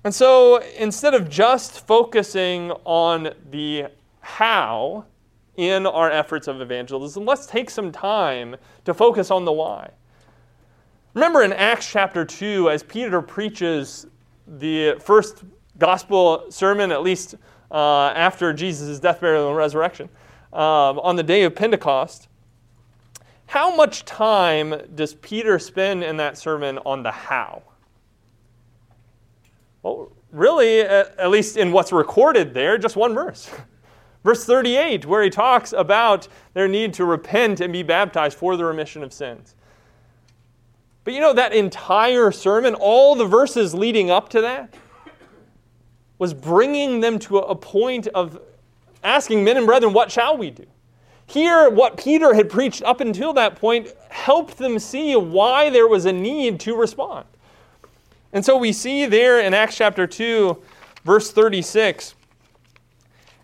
And 0.06 0.16
so 0.16 0.62
instead 0.78 1.14
of 1.14 1.30
just 1.30 1.86
focusing 1.86 2.72
on 2.86 3.34
the 3.50 3.88
how 4.22 5.06
in 5.58 5.86
our 5.86 6.10
efforts 6.10 6.48
of 6.48 6.62
evangelism, 6.62 7.26
let's 7.26 7.46
take 7.46 7.70
some 7.70 7.92
time 7.92 8.56
to 8.86 8.94
focus 8.94 9.30
on 9.30 9.44
the 9.44 9.52
why. 9.52 9.90
Remember 11.16 11.44
in 11.44 11.52
Acts 11.52 11.90
chapter 11.92 12.24
2, 12.24 12.70
as 12.70 12.82
Peter 12.82 13.22
preaches 13.22 14.08
the 14.48 14.96
first 15.02 15.44
gospel 15.78 16.46
sermon, 16.50 16.92
at 16.92 17.02
least 17.04 17.36
uh, 17.72 18.08
after 18.16 18.54
Jesus' 18.54 19.00
death, 19.00 19.20
burial, 19.20 19.50
and 19.50 19.58
resurrection, 19.58 20.08
um, 20.54 21.00
on 21.00 21.18
the 21.18 21.24
day 21.24 21.44
of 21.44 21.56
Pentecost, 21.56 22.30
how 23.48 23.76
much 23.76 24.06
time 24.06 24.76
does 24.96 25.14
Peter 25.16 25.60
spend 25.60 26.04
in 26.04 26.18
that 26.18 26.38
sermon 26.38 26.80
on 26.80 27.04
the 27.04 27.12
how? 27.12 27.62
Well, 29.84 30.12
really, 30.32 30.82
at 30.82 31.30
least 31.30 31.58
in 31.58 31.72
what's 31.72 31.92
recorded 31.92 32.54
there, 32.54 32.78
just 32.78 32.96
one 32.96 33.14
verse. 33.14 33.50
Verse 34.24 34.44
38, 34.44 35.06
where 35.06 35.22
he 35.22 35.30
talks 35.30 35.72
about 35.72 36.28
their 36.56 36.68
need 36.68 36.96
to 36.96 37.06
repent 37.06 37.62
and 37.62 37.72
be 37.72 37.84
baptized 37.84 38.36
for 38.36 38.58
the 38.58 38.66
remission 38.66 39.04
of 39.04 39.14
sins. 39.14 39.54
But 41.04 41.14
you 41.14 41.22
know, 41.22 41.32
that 41.34 41.54
entire 41.54 42.32
sermon, 42.32 42.74
all 42.74 43.14
the 43.14 43.26
verses 43.26 43.76
leading 43.76 44.10
up 44.10 44.30
to 44.30 44.42
that, 44.42 44.74
was 46.18 46.34
bringing 46.34 47.02
them 47.02 47.20
to 47.20 47.38
a 47.38 47.54
point 47.54 48.08
of 48.08 48.42
asking 49.04 49.44
men 49.44 49.58
and 49.58 49.68
brethren, 49.68 49.94
what 49.94 50.12
shall 50.12 50.36
we 50.36 50.50
do? 50.50 50.66
Here, 51.28 51.70
what 51.70 51.98
Peter 51.98 52.34
had 52.34 52.50
preached 52.50 52.84
up 52.84 53.02
until 53.02 53.34
that 53.34 53.56
point 53.56 53.94
helped 54.10 54.58
them 54.58 54.80
see 54.80 55.16
why 55.16 55.70
there 55.70 55.88
was 55.88 56.06
a 56.06 56.14
need 56.14 56.60
to 56.62 56.76
respond. 56.76 57.26
And 58.32 58.46
so 58.46 58.58
we 58.58 58.72
see 58.74 59.06
there 59.06 59.40
in 59.40 59.54
Acts 59.54 59.78
chapter 59.78 60.06
2, 60.06 60.62
verse 61.04 61.32
36, 61.32 62.16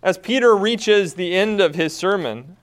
as 0.03 0.17
Peter 0.17 0.55
reaches 0.55 1.13
the 1.13 1.35
end 1.35 1.61
of 1.61 1.75
his 1.75 1.95
sermon, 1.95 2.57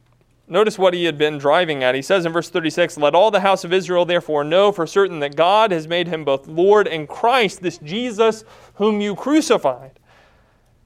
notice 0.48 0.78
what 0.78 0.92
he 0.92 1.04
had 1.04 1.16
been 1.16 1.38
driving 1.38 1.82
at. 1.84 1.94
He 1.94 2.02
says 2.02 2.26
in 2.26 2.32
verse 2.32 2.50
36 2.50 2.98
Let 2.98 3.14
all 3.14 3.30
the 3.30 3.40
house 3.40 3.64
of 3.64 3.72
Israel 3.72 4.04
therefore 4.04 4.44
know 4.44 4.72
for 4.72 4.86
certain 4.86 5.20
that 5.20 5.36
God 5.36 5.70
has 5.70 5.86
made 5.86 6.08
him 6.08 6.24
both 6.24 6.48
Lord 6.48 6.88
and 6.88 7.08
Christ, 7.08 7.62
this 7.62 7.78
Jesus 7.78 8.44
whom 8.74 9.00
you 9.00 9.14
crucified. 9.14 9.98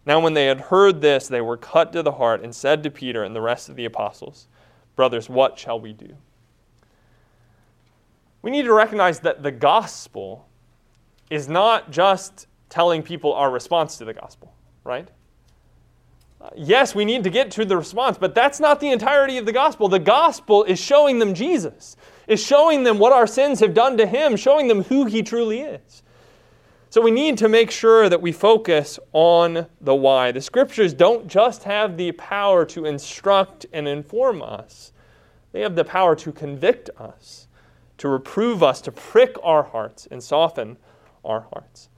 Now, 0.04 0.20
when 0.20 0.34
they 0.34 0.46
had 0.46 0.60
heard 0.60 1.00
this, 1.00 1.28
they 1.28 1.40
were 1.40 1.56
cut 1.56 1.92
to 1.92 2.02
the 2.02 2.12
heart 2.12 2.42
and 2.42 2.54
said 2.54 2.82
to 2.82 2.90
Peter 2.90 3.22
and 3.22 3.36
the 3.36 3.40
rest 3.40 3.68
of 3.68 3.76
the 3.76 3.84
apostles, 3.84 4.48
Brothers, 4.96 5.28
what 5.28 5.58
shall 5.58 5.80
we 5.80 5.92
do? 5.92 6.16
We 8.42 8.50
need 8.50 8.64
to 8.64 8.74
recognize 8.74 9.20
that 9.20 9.42
the 9.42 9.52
gospel 9.52 10.48
is 11.30 11.48
not 11.48 11.90
just 11.90 12.46
telling 12.68 13.02
people 13.02 13.32
our 13.32 13.50
response 13.50 13.96
to 13.98 14.04
the 14.04 14.12
gospel, 14.12 14.52
right? 14.84 15.08
Yes, 16.56 16.94
we 16.94 17.04
need 17.04 17.22
to 17.24 17.30
get 17.30 17.52
to 17.52 17.64
the 17.64 17.76
response, 17.76 18.18
but 18.18 18.34
that's 18.34 18.58
not 18.58 18.80
the 18.80 18.90
entirety 18.90 19.38
of 19.38 19.46
the 19.46 19.52
gospel. 19.52 19.88
The 19.88 20.00
gospel 20.00 20.64
is 20.64 20.80
showing 20.80 21.20
them 21.20 21.34
Jesus, 21.34 21.96
is 22.26 22.44
showing 22.44 22.82
them 22.82 22.98
what 22.98 23.12
our 23.12 23.28
sins 23.28 23.60
have 23.60 23.74
done 23.74 23.96
to 23.98 24.06
him, 24.06 24.36
showing 24.36 24.66
them 24.66 24.82
who 24.84 25.04
he 25.04 25.22
truly 25.22 25.60
is. 25.60 26.02
So 26.92 27.00
we 27.00 27.10
need 27.10 27.38
to 27.38 27.48
make 27.48 27.70
sure 27.70 28.10
that 28.10 28.20
we 28.20 28.32
focus 28.32 28.98
on 29.14 29.66
the 29.80 29.94
why. 29.94 30.30
The 30.30 30.42
scriptures 30.42 30.92
don't 30.92 31.26
just 31.26 31.62
have 31.62 31.96
the 31.96 32.12
power 32.12 32.66
to 32.66 32.84
instruct 32.84 33.64
and 33.72 33.88
inform 33.88 34.42
us, 34.42 34.92
they 35.52 35.62
have 35.62 35.74
the 35.74 35.86
power 35.86 36.14
to 36.16 36.30
convict 36.32 36.90
us, 36.98 37.48
to 37.96 38.08
reprove 38.08 38.62
us, 38.62 38.82
to 38.82 38.92
prick 38.92 39.36
our 39.42 39.62
hearts 39.62 40.06
and 40.10 40.22
soften 40.22 40.76
our 41.24 41.46
hearts. 41.54 41.88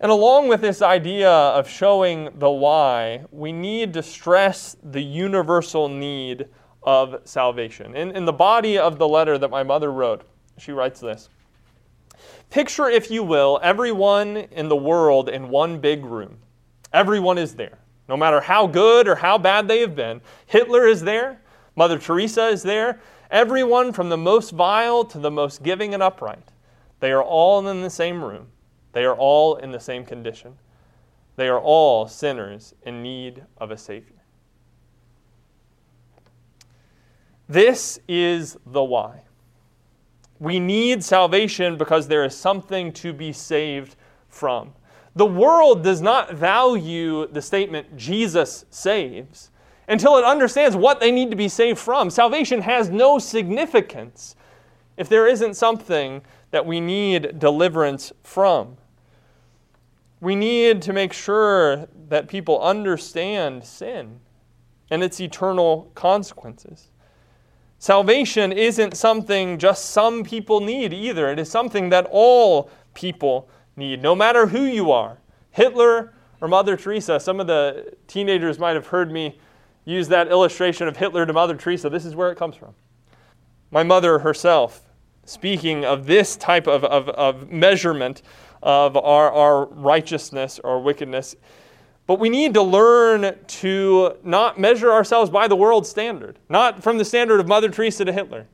And 0.00 0.10
along 0.10 0.48
with 0.48 0.62
this 0.62 0.80
idea 0.80 1.30
of 1.30 1.68
showing 1.68 2.30
the 2.38 2.48
why, 2.48 3.26
we 3.30 3.52
need 3.52 3.92
to 3.92 4.02
stress 4.02 4.74
the 4.82 5.02
universal 5.02 5.90
need 5.90 6.46
of 6.82 7.20
salvation. 7.24 7.94
In, 7.94 8.16
in 8.16 8.24
the 8.24 8.32
body 8.32 8.78
of 8.78 8.98
the 8.98 9.06
letter 9.06 9.36
that 9.36 9.50
my 9.50 9.64
mother 9.64 9.92
wrote, 9.92 10.22
she 10.56 10.72
writes 10.72 10.98
this. 10.98 11.28
Picture, 12.50 12.88
if 12.88 13.10
you 13.10 13.22
will, 13.22 13.60
everyone 13.62 14.36
in 14.36 14.68
the 14.68 14.76
world 14.76 15.28
in 15.28 15.48
one 15.48 15.78
big 15.78 16.04
room. 16.04 16.38
Everyone 16.92 17.38
is 17.38 17.54
there, 17.54 17.78
no 18.08 18.16
matter 18.16 18.40
how 18.40 18.66
good 18.66 19.06
or 19.06 19.14
how 19.14 19.38
bad 19.38 19.68
they 19.68 19.80
have 19.80 19.94
been. 19.94 20.20
Hitler 20.46 20.86
is 20.86 21.00
there, 21.00 21.40
Mother 21.76 21.98
Teresa 21.98 22.48
is 22.48 22.64
there, 22.64 23.00
everyone 23.30 23.92
from 23.92 24.08
the 24.08 24.16
most 24.16 24.50
vile 24.50 25.04
to 25.04 25.18
the 25.18 25.30
most 25.30 25.62
giving 25.62 25.94
and 25.94 26.02
upright. 26.02 26.50
They 26.98 27.12
are 27.12 27.22
all 27.22 27.66
in 27.66 27.82
the 27.82 27.90
same 27.90 28.22
room. 28.22 28.48
They 28.92 29.04
are 29.04 29.14
all 29.14 29.56
in 29.56 29.70
the 29.70 29.80
same 29.80 30.04
condition. 30.04 30.58
They 31.36 31.48
are 31.48 31.60
all 31.60 32.08
sinners 32.08 32.74
in 32.82 33.02
need 33.02 33.44
of 33.58 33.70
a 33.70 33.78
Savior. 33.78 34.16
This 37.48 38.00
is 38.08 38.58
the 38.66 38.82
why. 38.82 39.22
We 40.40 40.58
need 40.58 41.04
salvation 41.04 41.76
because 41.76 42.08
there 42.08 42.24
is 42.24 42.34
something 42.34 42.92
to 42.94 43.12
be 43.12 43.32
saved 43.32 43.94
from. 44.28 44.72
The 45.14 45.26
world 45.26 45.84
does 45.84 46.00
not 46.00 46.34
value 46.34 47.26
the 47.28 47.42
statement, 47.42 47.96
Jesus 47.96 48.64
saves, 48.70 49.50
until 49.86 50.16
it 50.16 50.24
understands 50.24 50.74
what 50.74 50.98
they 50.98 51.12
need 51.12 51.30
to 51.30 51.36
be 51.36 51.48
saved 51.48 51.78
from. 51.78 52.08
Salvation 52.10 52.62
has 52.62 52.88
no 52.88 53.18
significance 53.18 54.34
if 54.96 55.08
there 55.08 55.26
isn't 55.26 55.54
something 55.54 56.22
that 56.52 56.64
we 56.64 56.80
need 56.80 57.38
deliverance 57.38 58.12
from. 58.22 58.76
We 60.20 60.36
need 60.36 60.80
to 60.82 60.92
make 60.92 61.12
sure 61.12 61.88
that 62.08 62.28
people 62.28 62.60
understand 62.62 63.64
sin 63.64 64.20
and 64.90 65.02
its 65.02 65.20
eternal 65.20 65.90
consequences. 65.94 66.90
Salvation 67.80 68.52
isn't 68.52 68.94
something 68.94 69.56
just 69.56 69.86
some 69.86 70.22
people 70.22 70.60
need 70.60 70.92
either. 70.92 71.30
It 71.30 71.38
is 71.38 71.50
something 71.50 71.88
that 71.88 72.06
all 72.10 72.70
people 72.92 73.48
need, 73.74 74.02
no 74.02 74.14
matter 74.14 74.46
who 74.46 74.64
you 74.64 74.92
are 74.92 75.16
Hitler 75.50 76.12
or 76.42 76.48
Mother 76.48 76.76
Teresa. 76.76 77.18
Some 77.18 77.40
of 77.40 77.46
the 77.46 77.94
teenagers 78.06 78.58
might 78.58 78.74
have 78.74 78.88
heard 78.88 79.10
me 79.10 79.38
use 79.86 80.08
that 80.08 80.28
illustration 80.28 80.88
of 80.88 80.98
Hitler 80.98 81.24
to 81.24 81.32
Mother 81.32 81.56
Teresa. 81.56 81.88
This 81.88 82.04
is 82.04 82.14
where 82.14 82.30
it 82.30 82.36
comes 82.36 82.54
from. 82.54 82.74
My 83.70 83.82
mother 83.82 84.18
herself, 84.18 84.82
speaking 85.24 85.86
of 85.86 86.04
this 86.04 86.36
type 86.36 86.66
of, 86.66 86.84
of, 86.84 87.08
of 87.08 87.50
measurement 87.50 88.20
of 88.62 88.94
our, 88.94 89.32
our 89.32 89.64
righteousness 89.64 90.60
or 90.62 90.82
wickedness, 90.82 91.34
but 92.10 92.18
we 92.18 92.28
need 92.28 92.54
to 92.54 92.62
learn 92.62 93.36
to 93.46 94.16
not 94.24 94.58
measure 94.58 94.90
ourselves 94.90 95.30
by 95.30 95.46
the 95.46 95.54
world's 95.54 95.88
standard, 95.88 96.40
not 96.48 96.82
from 96.82 96.98
the 96.98 97.04
standard 97.04 97.38
of 97.38 97.46
Mother 97.46 97.68
Teresa 97.68 98.04
to 98.04 98.12
Hitler, 98.12 98.48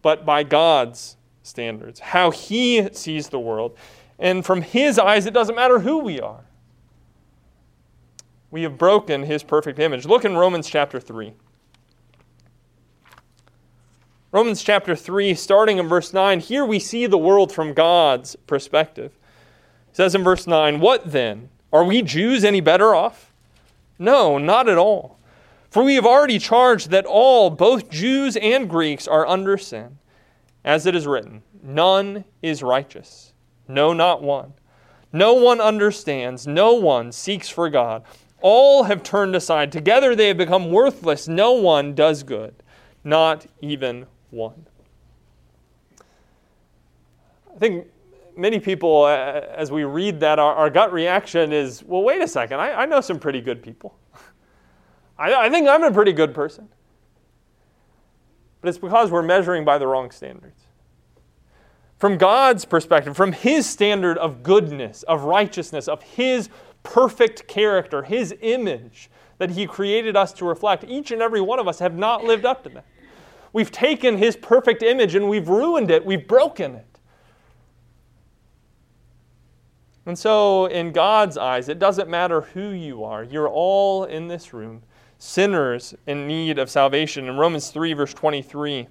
but 0.00 0.24
by 0.24 0.44
God's 0.44 1.18
standards, 1.42 2.00
how 2.00 2.30
He 2.30 2.88
sees 2.94 3.28
the 3.28 3.38
world. 3.38 3.76
And 4.18 4.46
from 4.46 4.62
His 4.62 4.98
eyes, 4.98 5.26
it 5.26 5.34
doesn't 5.34 5.54
matter 5.54 5.80
who 5.80 5.98
we 5.98 6.22
are. 6.22 6.46
We 8.50 8.62
have 8.62 8.78
broken 8.78 9.24
His 9.24 9.42
perfect 9.42 9.78
image. 9.78 10.06
Look 10.06 10.24
in 10.24 10.34
Romans 10.34 10.66
chapter 10.66 10.98
3. 10.98 11.34
Romans 14.32 14.62
chapter 14.62 14.96
3, 14.96 15.34
starting 15.34 15.76
in 15.76 15.86
verse 15.86 16.14
9, 16.14 16.40
here 16.40 16.64
we 16.64 16.78
see 16.78 17.04
the 17.04 17.18
world 17.18 17.52
from 17.52 17.74
God's 17.74 18.36
perspective. 18.36 19.18
It 19.90 19.96
says 19.96 20.14
in 20.14 20.24
verse 20.24 20.46
9, 20.46 20.80
What 20.80 21.12
then? 21.12 21.50
Are 21.72 21.84
we 21.84 22.02
Jews 22.02 22.44
any 22.44 22.60
better 22.60 22.94
off? 22.94 23.32
No, 23.98 24.38
not 24.38 24.68
at 24.68 24.78
all. 24.78 25.18
For 25.70 25.84
we 25.84 25.94
have 25.94 26.06
already 26.06 26.38
charged 26.38 26.90
that 26.90 27.06
all, 27.06 27.50
both 27.50 27.90
Jews 27.90 28.36
and 28.36 28.68
Greeks, 28.68 29.06
are 29.06 29.26
under 29.26 29.56
sin. 29.56 29.98
As 30.64 30.84
it 30.84 30.94
is 30.94 31.06
written, 31.06 31.42
none 31.62 32.24
is 32.42 32.62
righteous, 32.62 33.32
no, 33.68 33.92
not 33.92 34.22
one. 34.22 34.52
No 35.12 35.34
one 35.34 35.60
understands. 35.60 36.46
No 36.46 36.74
one 36.74 37.12
seeks 37.12 37.48
for 37.48 37.68
God. 37.68 38.04
All 38.40 38.84
have 38.84 39.02
turned 39.02 39.34
aside. 39.34 39.72
Together 39.72 40.14
they 40.14 40.28
have 40.28 40.38
become 40.38 40.70
worthless. 40.70 41.28
No 41.28 41.52
one 41.52 41.94
does 41.94 42.22
good, 42.22 42.54
not 43.04 43.46
even 43.60 44.06
one. 44.30 44.66
I 47.54 47.58
think 47.58 47.86
many 48.40 48.58
people, 48.58 49.04
uh, 49.04 49.42
as 49.54 49.70
we 49.70 49.84
read 49.84 50.18
that, 50.20 50.38
our, 50.38 50.54
our, 50.54 50.70
gut 50.70 50.92
reaction 50.92 51.52
is 51.52 51.84
well, 51.84 52.02
wait 52.02 52.22
a 52.22 52.28
second, 52.28 52.58
I, 52.58 52.82
I 52.82 52.86
know 52.86 53.00
some 53.00 53.18
pretty 53.18 53.40
good 53.40 53.62
people. 53.62 53.96
I, 55.18 55.34
I 55.34 55.50
think 55.50 55.68
I'm 55.68 55.84
a 55.84 55.92
pretty 55.92 56.12
good 56.12 56.34
person. 56.34 56.68
But 58.60 58.70
it's 58.70 58.78
because 58.78 59.10
we're 59.10 59.22
measuring 59.22 59.64
by 59.64 59.78
the 59.78 59.86
wrong 59.86 60.10
standards. 60.10 60.62
From 61.98 62.16
God's 62.16 62.64
perspective, 62.64 63.14
from 63.14 63.32
His 63.32 63.68
standard 63.68 64.16
of 64.18 64.42
goodness, 64.42 65.02
of 65.02 65.24
righteousness, 65.24 65.86
of 65.86 66.02
His 66.02 66.48
perfect 66.82 67.46
character, 67.46 68.02
His 68.02 68.34
image 68.40 69.10
that 69.36 69.50
He 69.50 69.66
created 69.66 70.16
us 70.16 70.32
to 70.34 70.46
reflect, 70.46 70.84
each 70.88 71.10
and 71.10 71.20
every 71.20 71.42
one 71.42 71.58
of 71.58 71.68
us 71.68 71.78
have 71.78 71.96
not 71.96 72.24
lived 72.24 72.46
up 72.46 72.62
to 72.64 72.70
that. 72.70 72.86
We've 73.52 73.70
taken 73.70 74.16
His 74.16 74.34
perfect 74.34 74.82
image 74.82 75.14
and 75.14 75.28
we've 75.28 75.48
ruined 75.48 75.90
it, 75.90 76.04
we've 76.04 76.26
broken 76.26 76.76
it. 76.76 76.89
And 80.06 80.18
so, 80.18 80.66
in 80.66 80.92
God's 80.92 81.36
eyes, 81.36 81.68
it 81.68 81.78
doesn't 81.78 82.08
matter 82.08 82.40
who 82.40 82.70
you 82.70 83.04
are, 83.04 83.22
you're 83.22 83.48
all 83.48 84.04
in 84.04 84.28
this 84.28 84.52
room, 84.52 84.82
sinners 85.18 85.94
in 86.06 86.26
need 86.26 86.58
of 86.58 86.70
salvation. 86.70 87.28
In 87.28 87.36
Romans 87.36 87.70
3, 87.70 87.92
verse 87.92 88.14
23, 88.14 88.88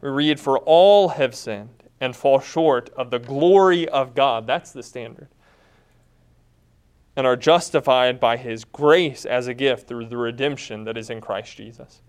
we 0.00 0.08
read, 0.08 0.38
For 0.38 0.58
all 0.58 1.08
have 1.08 1.34
sinned 1.34 1.82
and 2.00 2.14
fall 2.14 2.40
short 2.40 2.90
of 2.96 3.10
the 3.10 3.18
glory 3.18 3.88
of 3.88 4.14
God. 4.14 4.46
That's 4.46 4.72
the 4.72 4.82
standard. 4.82 5.28
And 7.14 7.26
are 7.26 7.36
justified 7.36 8.18
by 8.18 8.36
his 8.36 8.64
grace 8.64 9.24
as 9.24 9.46
a 9.46 9.54
gift 9.54 9.86
through 9.86 10.06
the 10.06 10.16
redemption 10.16 10.84
that 10.84 10.96
is 10.96 11.10
in 11.10 11.20
Christ 11.20 11.56
Jesus. 11.56 12.02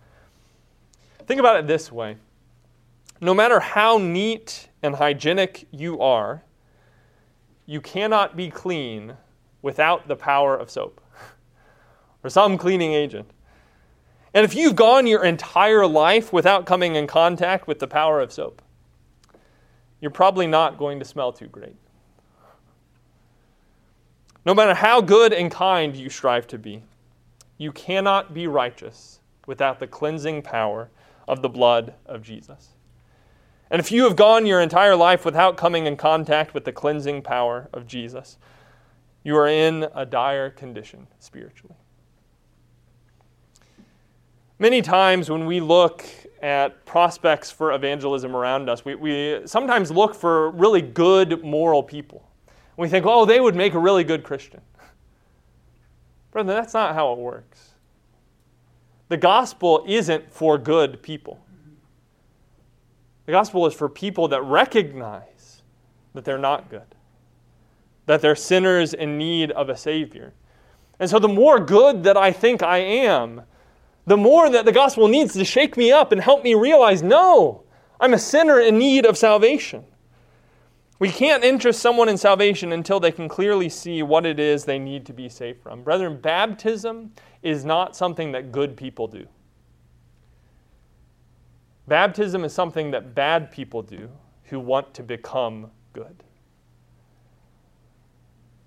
Think 1.26 1.40
about 1.40 1.58
it 1.58 1.68
this 1.68 1.92
way 1.92 2.18
no 3.22 3.34
matter 3.34 3.60
how 3.60 3.98
neat 3.98 4.68
and 4.82 4.96
hygienic 4.96 5.66
you 5.72 6.02
are, 6.02 6.44
you 7.66 7.82
cannot 7.82 8.36
be 8.36 8.50
clean 8.50 9.16
without 9.62 10.08
the 10.08 10.16
power 10.16 10.56
of 10.56 10.70
soap 10.70 11.02
or 12.24 12.30
some 12.30 12.58
cleaning 12.58 12.94
agent. 12.94 13.30
And 14.34 14.44
if 14.44 14.56
you've 14.56 14.76
gone 14.76 15.06
your 15.06 15.24
entire 15.24 15.86
life 15.86 16.34
without 16.34 16.66
coming 16.66 16.96
in 16.96 17.08
contact 17.08 17.68
with 17.68 17.80
the 17.80 17.88
power 17.88 18.20
of 18.20 18.32
soap, 18.32 18.62
you're 20.02 20.12
probably 20.12 20.48
not 20.48 20.78
going 20.78 21.00
to 21.00 21.06
smell 21.06 21.32
too 21.32 21.48
great. 21.48 21.76
No 24.46 24.54
matter 24.54 24.74
how 24.74 25.00
good 25.00 25.32
and 25.32 25.50
kind 25.50 25.96
you 25.96 26.10
strive 26.10 26.48
to 26.48 26.58
be, 26.58 26.84
you 27.58 27.72
cannot 27.72 28.34
be 28.34 28.48
righteous 28.48 29.20
without 29.48 29.80
the 29.80 29.88
cleansing 29.88 30.42
power 30.42 30.90
of 31.28 31.42
the 31.42 31.48
blood 31.48 31.94
of 32.06 32.22
Jesus. 32.22 32.73
And 33.70 33.80
if 33.80 33.92
you 33.92 34.04
have 34.04 34.16
gone 34.16 34.46
your 34.46 34.62
entire 34.62 34.96
life 34.96 35.26
without 35.26 35.58
coming 35.58 35.86
in 35.86 35.98
contact 35.98 36.54
with 36.54 36.66
the 36.66 36.72
cleansing 36.72 37.22
power 37.24 37.70
of 37.74 37.88
Jesus, 37.88 38.38
you 39.24 39.36
are 39.38 39.48
in 39.48 39.88
a 39.96 40.06
dire 40.06 40.50
condition 40.50 41.08
spiritually. 41.20 41.76
Many 44.60 44.82
times 44.82 45.30
when 45.30 45.46
we 45.46 45.60
look 45.60 46.06
at 46.42 46.86
prospects 46.86 47.50
for 47.50 47.74
evangelism 47.74 48.36
around 48.36 48.70
us, 48.70 48.86
we, 48.86 48.96
we 48.96 49.42
sometimes 49.46 49.92
look 49.92 50.14
for 50.14 50.52
really 50.52 50.82
good 50.82 51.44
moral 51.44 51.82
people. 51.82 52.30
We 52.78 52.88
think, 52.88 53.06
oh, 53.06 53.26
they 53.26 53.40
would 53.40 53.56
make 53.56 53.74
a 53.74 53.80
really 53.80 54.04
good 54.04 54.24
Christian. 54.24 54.62
Brother, 56.32 56.54
that's 56.54 56.74
not 56.74 56.96
how 56.96 57.14
it 57.14 57.20
works. 57.20 57.72
The 59.10 59.18
gospel 59.18 59.84
isn't 59.88 60.32
for 60.32 60.58
good 60.58 61.02
people. 61.02 61.40
The 63.26 63.32
gospel 63.32 63.66
is 63.66 63.74
for 63.74 63.88
people 63.88 64.28
that 64.30 64.42
recognize 64.42 65.62
that 66.14 66.26
they're 66.26 66.38
not 66.38 66.70
good, 66.70 66.96
that 68.06 68.22
they're 68.22 68.36
sinners 68.36 68.94
in 68.94 69.18
need 69.18 69.52
of 69.52 69.70
a 69.70 69.78
Savior. 69.78 70.34
And 71.00 71.10
so, 71.10 71.20
the 71.20 71.28
more 71.28 71.60
good 71.60 72.04
that 72.04 72.18
I 72.18 72.32
think 72.32 72.62
I 72.62 72.78
am, 72.78 73.44
the 74.06 74.18
more 74.18 74.50
that 74.50 74.66
the 74.66 74.72
gospel 74.72 75.08
needs 75.08 75.34
to 75.34 75.46
shake 75.46 75.78
me 75.78 75.92
up 75.92 76.12
and 76.12 76.22
help 76.22 76.44
me 76.44 76.54
realize 76.54 77.02
no, 77.02 77.64
I'm 78.00 78.14
a 78.14 78.20
sinner 78.20 78.60
in 78.60 78.78
need 78.78 79.06
of 79.06 79.18
salvation. 79.18 79.86
We 81.00 81.10
can't 81.10 81.44
interest 81.44 81.82
someone 81.82 82.10
in 82.10 82.18
salvation 82.18 82.72
until 82.72 83.00
they 83.00 83.12
can 83.12 83.28
clearly 83.28 83.70
see 83.70 84.04
what 84.04 84.26
it 84.26 84.40
is 84.40 84.64
they 84.64 84.80
need 84.80 85.06
to 85.08 85.14
be 85.14 85.28
saved 85.28 85.62
from. 85.62 85.84
Brethren, 85.84 86.20
baptism 86.22 87.12
is 87.42 87.66
not 87.66 87.96
something 87.96 88.32
that 88.34 88.52
good 88.52 88.78
people 88.78 89.08
do. 89.08 89.28
Baptism 91.88 92.44
is 92.44 92.54
something 92.54 92.92
that 92.92 93.14
bad 93.14 93.52
people 93.52 93.82
do 93.82 94.10
who 94.46 94.60
want 94.60 94.94
to 94.94 95.04
become 95.04 95.72
good. 95.92 96.24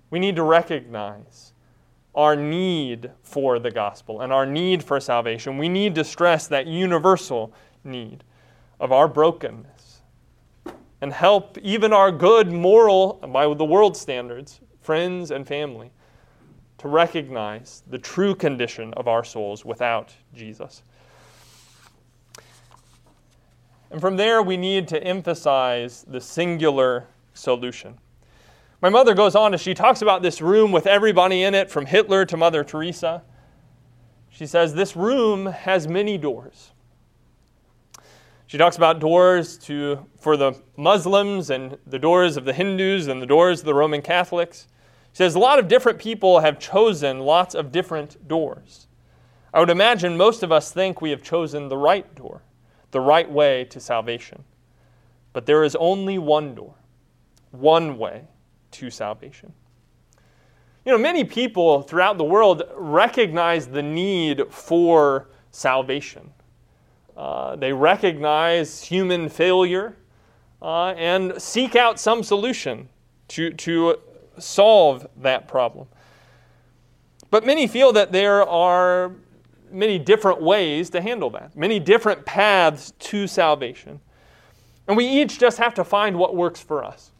We 0.09 0.19
need 0.19 0.35
to 0.35 0.43
recognize 0.43 1.53
our 2.15 2.35
need 2.35 3.11
for 3.21 3.59
the 3.59 3.71
gospel 3.71 4.21
and 4.21 4.31
our 4.33 4.45
need 4.45 4.83
for 4.83 4.99
salvation. 4.99 5.57
We 5.57 5.69
need 5.69 5.95
to 5.95 6.03
stress 6.03 6.47
that 6.47 6.65
universal 6.65 7.53
need 7.83 8.23
of 8.79 8.91
our 8.91 9.07
brokenness 9.07 10.01
and 11.01 11.13
help 11.13 11.57
even 11.59 11.93
our 11.93 12.11
good 12.11 12.51
moral, 12.51 13.13
by 13.31 13.53
the 13.53 13.65
world 13.65 13.95
standards, 13.95 14.61
friends 14.81 15.31
and 15.31 15.47
family 15.47 15.91
to 16.79 16.87
recognize 16.87 17.83
the 17.87 17.97
true 17.97 18.35
condition 18.35 18.93
of 18.93 19.07
our 19.07 19.23
souls 19.23 19.65
without 19.65 20.13
Jesus. 20.33 20.83
And 23.89 24.01
from 24.01 24.17
there, 24.17 24.41
we 24.41 24.57
need 24.57 24.87
to 24.89 25.01
emphasize 25.01 26.05
the 26.07 26.19
singular 26.19 27.07
solution. 27.33 27.97
My 28.81 28.89
mother 28.89 29.13
goes 29.13 29.35
on 29.35 29.53
as 29.53 29.61
she 29.61 29.73
talks 29.73 30.01
about 30.01 30.21
this 30.21 30.41
room 30.41 30.71
with 30.71 30.85
everybody 30.85 31.43
in 31.43 31.55
it, 31.55 31.71
from 31.71 31.85
Hitler 31.85 32.25
to 32.25 32.37
Mother 32.37 32.63
Teresa. 32.63 33.23
She 34.29 34.45
says, 34.45 34.73
This 34.73 34.95
room 34.95 35.47
has 35.47 35.87
many 35.87 36.17
doors. 36.17 36.71
She 38.45 38.57
talks 38.57 38.77
about 38.77 38.99
doors 38.99 39.57
to, 39.59 40.05
for 40.19 40.37
the 40.37 40.53
Muslims 40.77 41.49
and 41.49 41.77
the 41.85 41.99
doors 41.99 42.37
of 42.37 42.45
the 42.45 42.53
Hindus 42.53 43.07
and 43.07 43.21
the 43.21 43.25
doors 43.25 43.59
of 43.59 43.65
the 43.65 43.73
Roman 43.73 44.01
Catholics. 44.01 44.67
She 45.11 45.17
says, 45.17 45.35
A 45.35 45.39
lot 45.39 45.59
of 45.59 45.67
different 45.67 45.97
people 45.97 46.39
have 46.39 46.59
chosen 46.59 47.19
lots 47.19 47.55
of 47.55 47.71
different 47.71 48.27
doors. 48.27 48.87
I 49.53 49.59
would 49.59 49.69
imagine 49.69 50.15
most 50.15 50.43
of 50.43 50.51
us 50.51 50.71
think 50.71 51.01
we 51.01 51.09
have 51.09 51.23
chosen 51.23 51.67
the 51.67 51.77
right 51.77 52.13
door, 52.15 52.43
the 52.91 52.99
right 53.01 53.29
way 53.29 53.65
to 53.65 53.79
salvation. 53.79 54.43
But 55.33 55.45
there 55.45 55.63
is 55.63 55.75
only 55.75 56.17
one 56.17 56.55
door, 56.55 56.73
one 57.51 57.97
way 57.97 58.23
to 58.71 58.89
salvation. 58.89 59.53
You 60.85 60.93
know, 60.93 60.97
many 60.97 61.23
people 61.23 61.81
throughout 61.81 62.17
the 62.17 62.23
world 62.23 62.63
recognize 62.75 63.67
the 63.67 63.83
need 63.83 64.43
for 64.49 65.27
salvation. 65.51 66.31
Uh, 67.15 67.55
they 67.55 67.73
recognize 67.73 68.83
human 68.83 69.27
failure 69.27 69.97
uh, 70.61 70.89
and 70.89 71.41
seek 71.41 71.75
out 71.75 71.99
some 71.99 72.23
solution 72.23 72.87
to, 73.27 73.51
to 73.51 73.99
solve 74.37 75.07
that 75.17 75.47
problem. 75.47 75.87
But 77.29 77.45
many 77.45 77.67
feel 77.67 77.91
that 77.93 78.11
there 78.11 78.47
are 78.47 79.11
many 79.71 79.99
different 79.99 80.41
ways 80.41 80.89
to 80.91 81.01
handle 81.01 81.29
that, 81.31 81.55
many 81.55 81.79
different 81.79 82.25
paths 82.25 82.93
to 82.99 83.27
salvation. 83.27 83.99
And 84.87 84.95
we 84.95 85.05
each 85.05 85.39
just 85.39 85.57
have 85.57 85.73
to 85.75 85.83
find 85.83 86.17
what 86.17 86.35
works 86.35 86.61
for 86.61 86.83
us. 86.83 87.11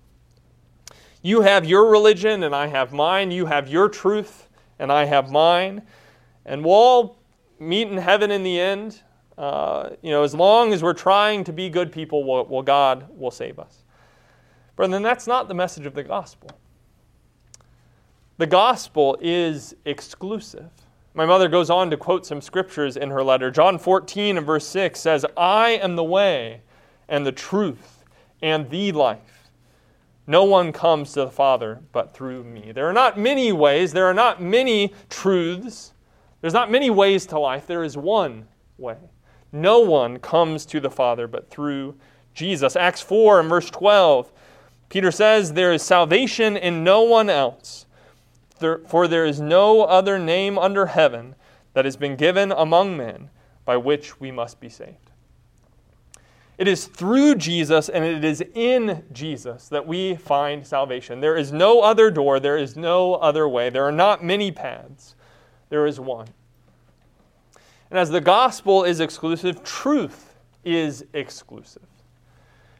You 1.21 1.41
have 1.41 1.65
your 1.65 1.89
religion 1.89 2.43
and 2.43 2.55
I 2.55 2.67
have 2.67 2.93
mine. 2.93 3.31
You 3.31 3.45
have 3.47 3.67
your 3.67 3.89
truth 3.89 4.47
and 4.79 4.91
I 4.91 5.05
have 5.05 5.29
mine. 5.29 5.81
And 6.45 6.63
we'll 6.63 6.73
all 6.73 7.19
meet 7.59 7.89
in 7.89 7.97
heaven 7.97 8.31
in 8.31 8.43
the 8.43 8.59
end. 8.59 9.01
Uh, 9.37 9.89
you 10.01 10.11
know, 10.11 10.23
as 10.23 10.33
long 10.33 10.73
as 10.73 10.81
we're 10.81 10.93
trying 10.93 11.43
to 11.43 11.53
be 11.53 11.69
good 11.69 11.91
people, 11.91 12.23
well, 12.23 12.45
well, 12.45 12.61
God 12.61 13.07
will 13.09 13.31
save 13.31 13.59
us. 13.59 13.83
But 14.75 14.89
then 14.91 15.03
that's 15.03 15.27
not 15.27 15.47
the 15.47 15.53
message 15.53 15.85
of 15.85 15.93
the 15.93 16.03
gospel. 16.03 16.49
The 18.37 18.47
gospel 18.47 19.17
is 19.19 19.75
exclusive. 19.85 20.69
My 21.17 21.25
mother 21.25 21.49
goes 21.49 21.71
on 21.71 21.89
to 21.89 21.97
quote 21.97 22.27
some 22.27 22.41
scriptures 22.41 22.95
in 22.95 23.09
her 23.09 23.23
letter. 23.23 23.49
John 23.49 23.79
14 23.79 24.37
and 24.37 24.45
verse 24.45 24.67
6 24.67 24.99
says, 24.99 25.25
I 25.35 25.71
am 25.71 25.95
the 25.95 26.03
way 26.03 26.61
and 27.09 27.25
the 27.25 27.31
truth 27.31 28.05
and 28.43 28.69
the 28.69 28.91
life. 28.91 29.49
No 30.27 30.43
one 30.43 30.71
comes 30.71 31.13
to 31.13 31.21
the 31.21 31.31
Father 31.31 31.81
but 31.91 32.13
through 32.13 32.43
me. 32.43 32.71
There 32.71 32.87
are 32.87 32.93
not 32.93 33.17
many 33.17 33.51
ways, 33.51 33.93
there 33.93 34.05
are 34.05 34.13
not 34.13 34.43
many 34.43 34.93
truths, 35.09 35.93
there's 36.41 36.53
not 36.53 36.69
many 36.69 36.91
ways 36.91 37.25
to 37.25 37.39
life. 37.39 37.65
There 37.65 37.83
is 37.83 37.97
one 37.97 38.47
way. 38.77 38.97
No 39.51 39.79
one 39.79 40.19
comes 40.19 40.67
to 40.67 40.79
the 40.79 40.91
Father 40.91 41.25
but 41.25 41.49
through 41.49 41.97
Jesus. 42.35 42.75
Acts 42.75 43.01
4 43.01 43.39
and 43.39 43.49
verse 43.49 43.71
12 43.71 44.31
Peter 44.89 45.09
says, 45.09 45.53
There 45.53 45.73
is 45.73 45.81
salvation 45.81 46.55
in 46.55 46.83
no 46.83 47.01
one 47.01 47.27
else, 47.27 47.86
for 48.87 49.07
there 49.07 49.25
is 49.25 49.39
no 49.39 49.83
other 49.83 50.19
name 50.19 50.57
under 50.57 50.87
heaven 50.87 51.35
that 51.73 51.85
has 51.85 51.95
been 51.95 52.15
given 52.15 52.51
among 52.51 52.97
men 52.97 53.29
by 53.65 53.77
which 53.77 54.19
we 54.19 54.31
must 54.31 54.59
be 54.59 54.69
saved. 54.69 55.11
It 56.57 56.67
is 56.67 56.85
through 56.85 57.35
Jesus 57.35 57.87
and 57.87 58.03
it 58.03 58.25
is 58.25 58.43
in 58.55 59.03
Jesus 59.13 59.69
that 59.69 59.85
we 59.85 60.15
find 60.15 60.65
salvation. 60.65 61.19
There 61.19 61.37
is 61.37 61.51
no 61.51 61.81
other 61.81 62.09
door, 62.09 62.39
there 62.39 62.57
is 62.57 62.75
no 62.75 63.15
other 63.15 63.47
way. 63.47 63.69
There 63.69 63.85
are 63.85 63.91
not 63.91 64.23
many 64.23 64.51
paths, 64.51 65.15
there 65.69 65.85
is 65.85 65.99
one. 65.99 66.27
And 67.91 67.99
as 67.99 68.09
the 68.09 68.21
gospel 68.21 68.83
is 68.83 68.99
exclusive, 68.99 69.63
truth 69.63 70.35
is 70.63 71.05
exclusive. 71.13 71.83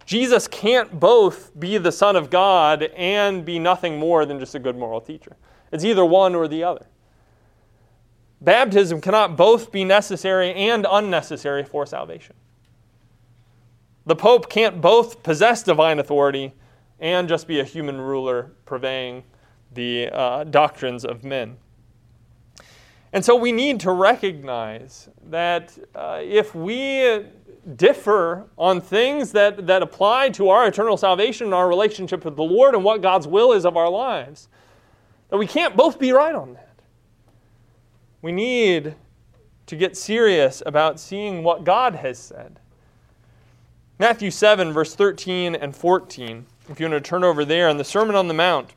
Jesus 0.05 0.47
can't 0.47 0.99
both 0.99 1.57
be 1.59 1.77
the 1.77 1.91
Son 1.91 2.15
of 2.15 2.29
God 2.29 2.83
and 2.95 3.45
be 3.45 3.59
nothing 3.59 3.99
more 3.99 4.25
than 4.25 4.39
just 4.39 4.55
a 4.55 4.59
good 4.59 4.77
moral 4.77 5.01
teacher. 5.01 5.35
It's 5.71 5.83
either 5.83 6.05
one 6.05 6.35
or 6.35 6.47
the 6.47 6.63
other. 6.63 6.87
Baptism 8.39 9.01
cannot 9.01 9.35
both 9.35 9.71
be 9.71 9.83
necessary 9.83 10.53
and 10.53 10.85
unnecessary 10.89 11.63
for 11.63 11.85
salvation. 11.85 12.35
The 14.05 14.15
Pope 14.15 14.49
can't 14.49 14.79
both 14.79 15.23
possess 15.23 15.63
divine 15.63 15.99
authority 15.99 16.53
and 16.99 17.27
just 17.27 17.47
be 17.47 17.59
a 17.59 17.63
human 17.63 17.99
ruler 17.99 18.51
purveying 18.65 19.23
the 19.73 20.09
uh, 20.11 20.43
doctrines 20.45 21.03
of 21.03 21.23
men. 21.23 21.57
And 23.13 23.23
so 23.23 23.35
we 23.35 23.51
need 23.51 23.79
to 23.81 23.91
recognize 23.91 25.09
that 25.29 25.77
uh, 25.95 26.19
if 26.21 26.53
we 26.53 27.25
differ 27.75 28.47
on 28.57 28.79
things 28.79 29.31
that, 29.33 29.67
that 29.67 29.81
apply 29.81 30.29
to 30.29 30.49
our 30.49 30.67
eternal 30.67 30.97
salvation 30.97 31.47
and 31.47 31.53
our 31.53 31.67
relationship 31.67 32.23
with 32.23 32.35
the 32.35 32.43
Lord 32.43 32.75
and 32.75 32.83
what 32.83 33.01
God's 33.01 33.27
will 33.27 33.51
is 33.53 33.65
of 33.65 33.75
our 33.75 33.89
lives, 33.89 34.47
that 35.29 35.37
we 35.37 35.47
can't 35.47 35.75
both 35.75 35.99
be 35.99 36.11
right 36.11 36.35
on 36.35 36.53
that. 36.53 36.79
We 38.21 38.31
need 38.31 38.95
to 39.65 39.75
get 39.75 39.97
serious 39.97 40.63
about 40.65 40.99
seeing 40.99 41.43
what 41.43 41.63
God 41.63 41.95
has 41.95 42.17
said. 42.17 42.59
Matthew 43.99 44.31
7, 44.31 44.71
verse 44.71 44.95
13 44.95 45.55
and 45.55 45.75
14. 45.75 46.45
If 46.69 46.79
you 46.79 46.89
want 46.89 47.03
to 47.03 47.09
turn 47.09 47.23
over 47.23 47.43
there 47.43 47.69
in 47.69 47.77
the 47.77 47.83
Sermon 47.83 48.15
on 48.15 48.27
the 48.27 48.33
Mount. 48.33 48.73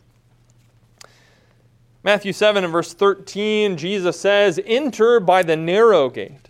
Matthew 2.03 2.33
7 2.33 2.65
and 2.65 2.73
verse 2.73 2.95
13, 2.95 3.77
Jesus 3.77 4.19
says, 4.19 4.59
Enter 4.65 5.21
by 5.21 5.43
the 5.43 5.57
narrow 5.57 6.09
gate. 6.09 6.49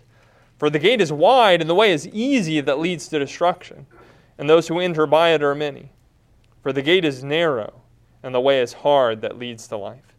For 0.57 0.69
the 0.69 0.79
gate 0.79 1.01
is 1.01 1.11
wide 1.11 1.59
and 1.59 1.69
the 1.69 1.75
way 1.75 1.91
is 1.91 2.07
easy 2.07 2.61
that 2.61 2.79
leads 2.79 3.07
to 3.09 3.19
destruction, 3.19 3.87
and 4.37 4.49
those 4.49 4.67
who 4.67 4.79
enter 4.79 5.05
by 5.05 5.29
it 5.29 5.43
are 5.43 5.55
many. 5.55 5.91
For 6.61 6.71
the 6.71 6.81
gate 6.81 7.03
is 7.03 7.23
narrow 7.23 7.80
and 8.23 8.33
the 8.33 8.41
way 8.41 8.61
is 8.61 8.73
hard 8.73 9.21
that 9.21 9.37
leads 9.37 9.67
to 9.67 9.77
life, 9.77 10.15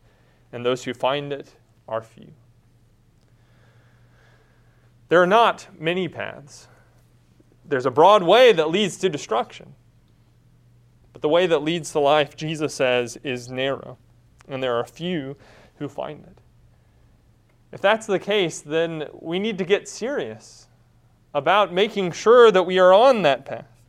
and 0.53 0.65
those 0.65 0.85
who 0.85 0.95
find 0.95 1.33
it 1.33 1.55
are 1.89 2.03
few. 2.03 2.33
There 5.09 5.23
are 5.23 5.27
not 5.27 5.67
many 5.79 6.09
paths. 6.09 6.69
There's 7.65 7.87
a 7.87 7.91
broad 7.91 8.23
way 8.23 8.53
that 8.53 8.71
leads 8.71 8.97
to 8.99 9.09
destruction. 9.09 9.75
But 11.13 11.23
the 11.23 11.29
way 11.29 11.47
that 11.47 11.63
leads 11.63 11.93
to 11.93 12.01
life, 12.01 12.37
Jesus 12.37 12.75
says, 12.75 13.19
is 13.23 13.51
narrow, 13.51 13.99
and 14.49 14.63
there 14.63 14.75
are 14.75 14.85
few 14.85 15.37
who 15.77 15.89
find 15.89 16.25
it. 16.25 16.39
If 17.73 17.81
that's 17.81 18.07
the 18.07 18.19
case, 18.19 18.61
then 18.61 19.09
we 19.13 19.39
need 19.39 19.59
to 19.59 19.65
get 19.65 19.89
serious 19.89 20.69
about 21.35 21.73
making 21.73 22.13
sure 22.13 22.51
that 22.51 22.65
we 22.65 22.79
are 22.79 22.93
on 22.93 23.23
that 23.23 23.45
path. 23.45 23.82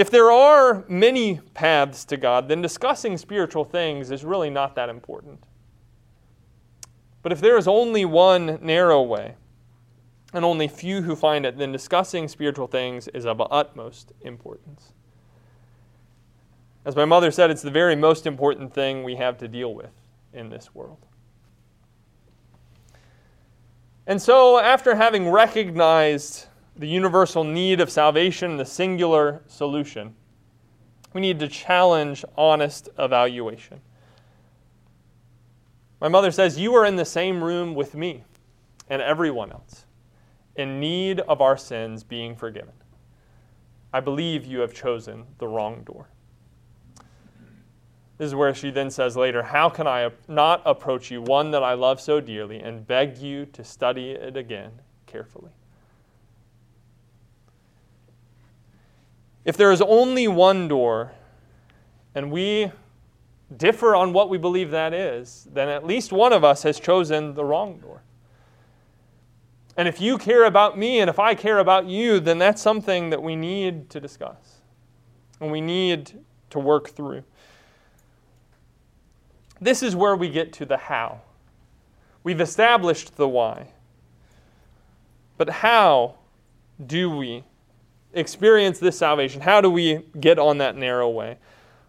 If 0.00 0.10
there 0.10 0.32
are 0.32 0.82
many 0.88 1.40
paths 1.52 2.06
to 2.06 2.16
God, 2.16 2.48
then 2.48 2.62
discussing 2.62 3.18
spiritual 3.18 3.66
things 3.66 4.10
is 4.10 4.24
really 4.24 4.48
not 4.48 4.74
that 4.76 4.88
important. 4.88 5.44
But 7.22 7.32
if 7.32 7.42
there 7.42 7.58
is 7.58 7.68
only 7.68 8.06
one 8.06 8.58
narrow 8.62 9.02
way, 9.02 9.34
and 10.32 10.42
only 10.42 10.68
few 10.68 11.02
who 11.02 11.14
find 11.14 11.44
it, 11.44 11.58
then 11.58 11.70
discussing 11.70 12.28
spiritual 12.28 12.66
things 12.66 13.08
is 13.08 13.26
of 13.26 13.42
utmost 13.50 14.12
importance. 14.22 14.94
As 16.86 16.96
my 16.96 17.04
mother 17.04 17.30
said, 17.30 17.50
it's 17.50 17.60
the 17.60 17.70
very 17.70 17.94
most 17.94 18.26
important 18.26 18.72
thing 18.72 19.04
we 19.04 19.16
have 19.16 19.36
to 19.36 19.48
deal 19.48 19.74
with 19.74 19.92
in 20.32 20.48
this 20.48 20.74
world. 20.74 21.04
And 24.06 24.22
so, 24.22 24.58
after 24.58 24.94
having 24.94 25.28
recognized 25.28 26.46
the 26.80 26.88
universal 26.88 27.44
need 27.44 27.78
of 27.78 27.90
salvation, 27.90 28.56
the 28.56 28.64
singular 28.64 29.42
solution, 29.46 30.14
we 31.12 31.20
need 31.20 31.38
to 31.38 31.46
challenge 31.46 32.24
honest 32.38 32.88
evaluation. 32.98 33.82
My 36.00 36.08
mother 36.08 36.30
says, 36.30 36.58
You 36.58 36.74
are 36.74 36.86
in 36.86 36.96
the 36.96 37.04
same 37.04 37.44
room 37.44 37.74
with 37.74 37.94
me 37.94 38.24
and 38.88 39.02
everyone 39.02 39.52
else, 39.52 39.84
in 40.56 40.80
need 40.80 41.20
of 41.20 41.42
our 41.42 41.58
sins 41.58 42.02
being 42.02 42.34
forgiven. 42.34 42.72
I 43.92 44.00
believe 44.00 44.46
you 44.46 44.60
have 44.60 44.72
chosen 44.72 45.26
the 45.36 45.48
wrong 45.48 45.82
door. 45.82 46.08
This 48.16 48.28
is 48.28 48.34
where 48.34 48.54
she 48.54 48.70
then 48.70 48.90
says 48.90 49.18
later, 49.18 49.42
How 49.42 49.68
can 49.68 49.86
I 49.86 50.10
not 50.28 50.62
approach 50.64 51.10
you, 51.10 51.20
one 51.20 51.50
that 51.50 51.62
I 51.62 51.74
love 51.74 52.00
so 52.00 52.22
dearly, 52.22 52.58
and 52.58 52.86
beg 52.86 53.18
you 53.18 53.44
to 53.46 53.62
study 53.64 54.12
it 54.12 54.34
again 54.34 54.80
carefully? 55.04 55.52
If 59.44 59.56
there 59.56 59.72
is 59.72 59.80
only 59.80 60.28
one 60.28 60.68
door, 60.68 61.12
and 62.14 62.30
we 62.30 62.70
differ 63.56 63.94
on 63.94 64.12
what 64.12 64.28
we 64.28 64.38
believe 64.38 64.70
that 64.70 64.92
is, 64.92 65.48
then 65.52 65.68
at 65.68 65.86
least 65.86 66.12
one 66.12 66.32
of 66.32 66.44
us 66.44 66.62
has 66.62 66.78
chosen 66.78 67.34
the 67.34 67.44
wrong 67.44 67.78
door. 67.78 68.02
And 69.76 69.88
if 69.88 70.00
you 70.00 70.18
care 70.18 70.44
about 70.44 70.78
me 70.78 71.00
and 71.00 71.08
if 71.08 71.18
I 71.18 71.34
care 71.34 71.58
about 71.58 71.86
you, 71.86 72.20
then 72.20 72.38
that's 72.38 72.60
something 72.60 73.10
that 73.10 73.22
we 73.22 73.34
need 73.34 73.88
to 73.90 74.00
discuss 74.00 74.60
and 75.40 75.50
we 75.50 75.60
need 75.60 76.12
to 76.50 76.58
work 76.58 76.90
through. 76.90 77.24
This 79.60 79.82
is 79.82 79.96
where 79.96 80.16
we 80.16 80.28
get 80.28 80.52
to 80.54 80.66
the 80.66 80.76
how. 80.76 81.20
We've 82.22 82.40
established 82.40 83.16
the 83.16 83.28
why. 83.28 83.68
But 85.38 85.48
how 85.48 86.16
do 86.86 87.10
we 87.10 87.44
experience 88.12 88.78
this 88.78 88.98
salvation? 88.98 89.40
How 89.40 89.60
do 89.60 89.70
we 89.70 90.00
get 90.18 90.38
on 90.38 90.58
that 90.58 90.76
narrow 90.76 91.08
way 91.08 91.38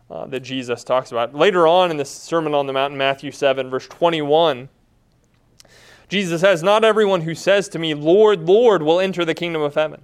uh, 0.09 0.25
that 0.27 0.41
Jesus 0.41 0.83
talks 0.83 1.11
about? 1.11 1.33
Later 1.35 1.67
on 1.67 1.91
in 1.91 1.97
the 1.97 2.05
Sermon 2.05 2.53
on 2.53 2.67
the 2.67 2.73
Mount, 2.73 2.93
Matthew 2.93 3.31
7, 3.31 3.69
verse 3.69 3.87
21, 3.87 4.69
Jesus 6.09 6.41
says, 6.41 6.61
Not 6.61 6.83
everyone 6.83 7.21
who 7.21 7.33
says 7.33 7.69
to 7.69 7.79
me, 7.79 7.93
Lord, 7.93 8.47
Lord, 8.47 8.83
will 8.83 8.99
enter 8.99 9.23
the 9.23 9.33
kingdom 9.33 9.61
of 9.61 9.75
heaven, 9.75 10.01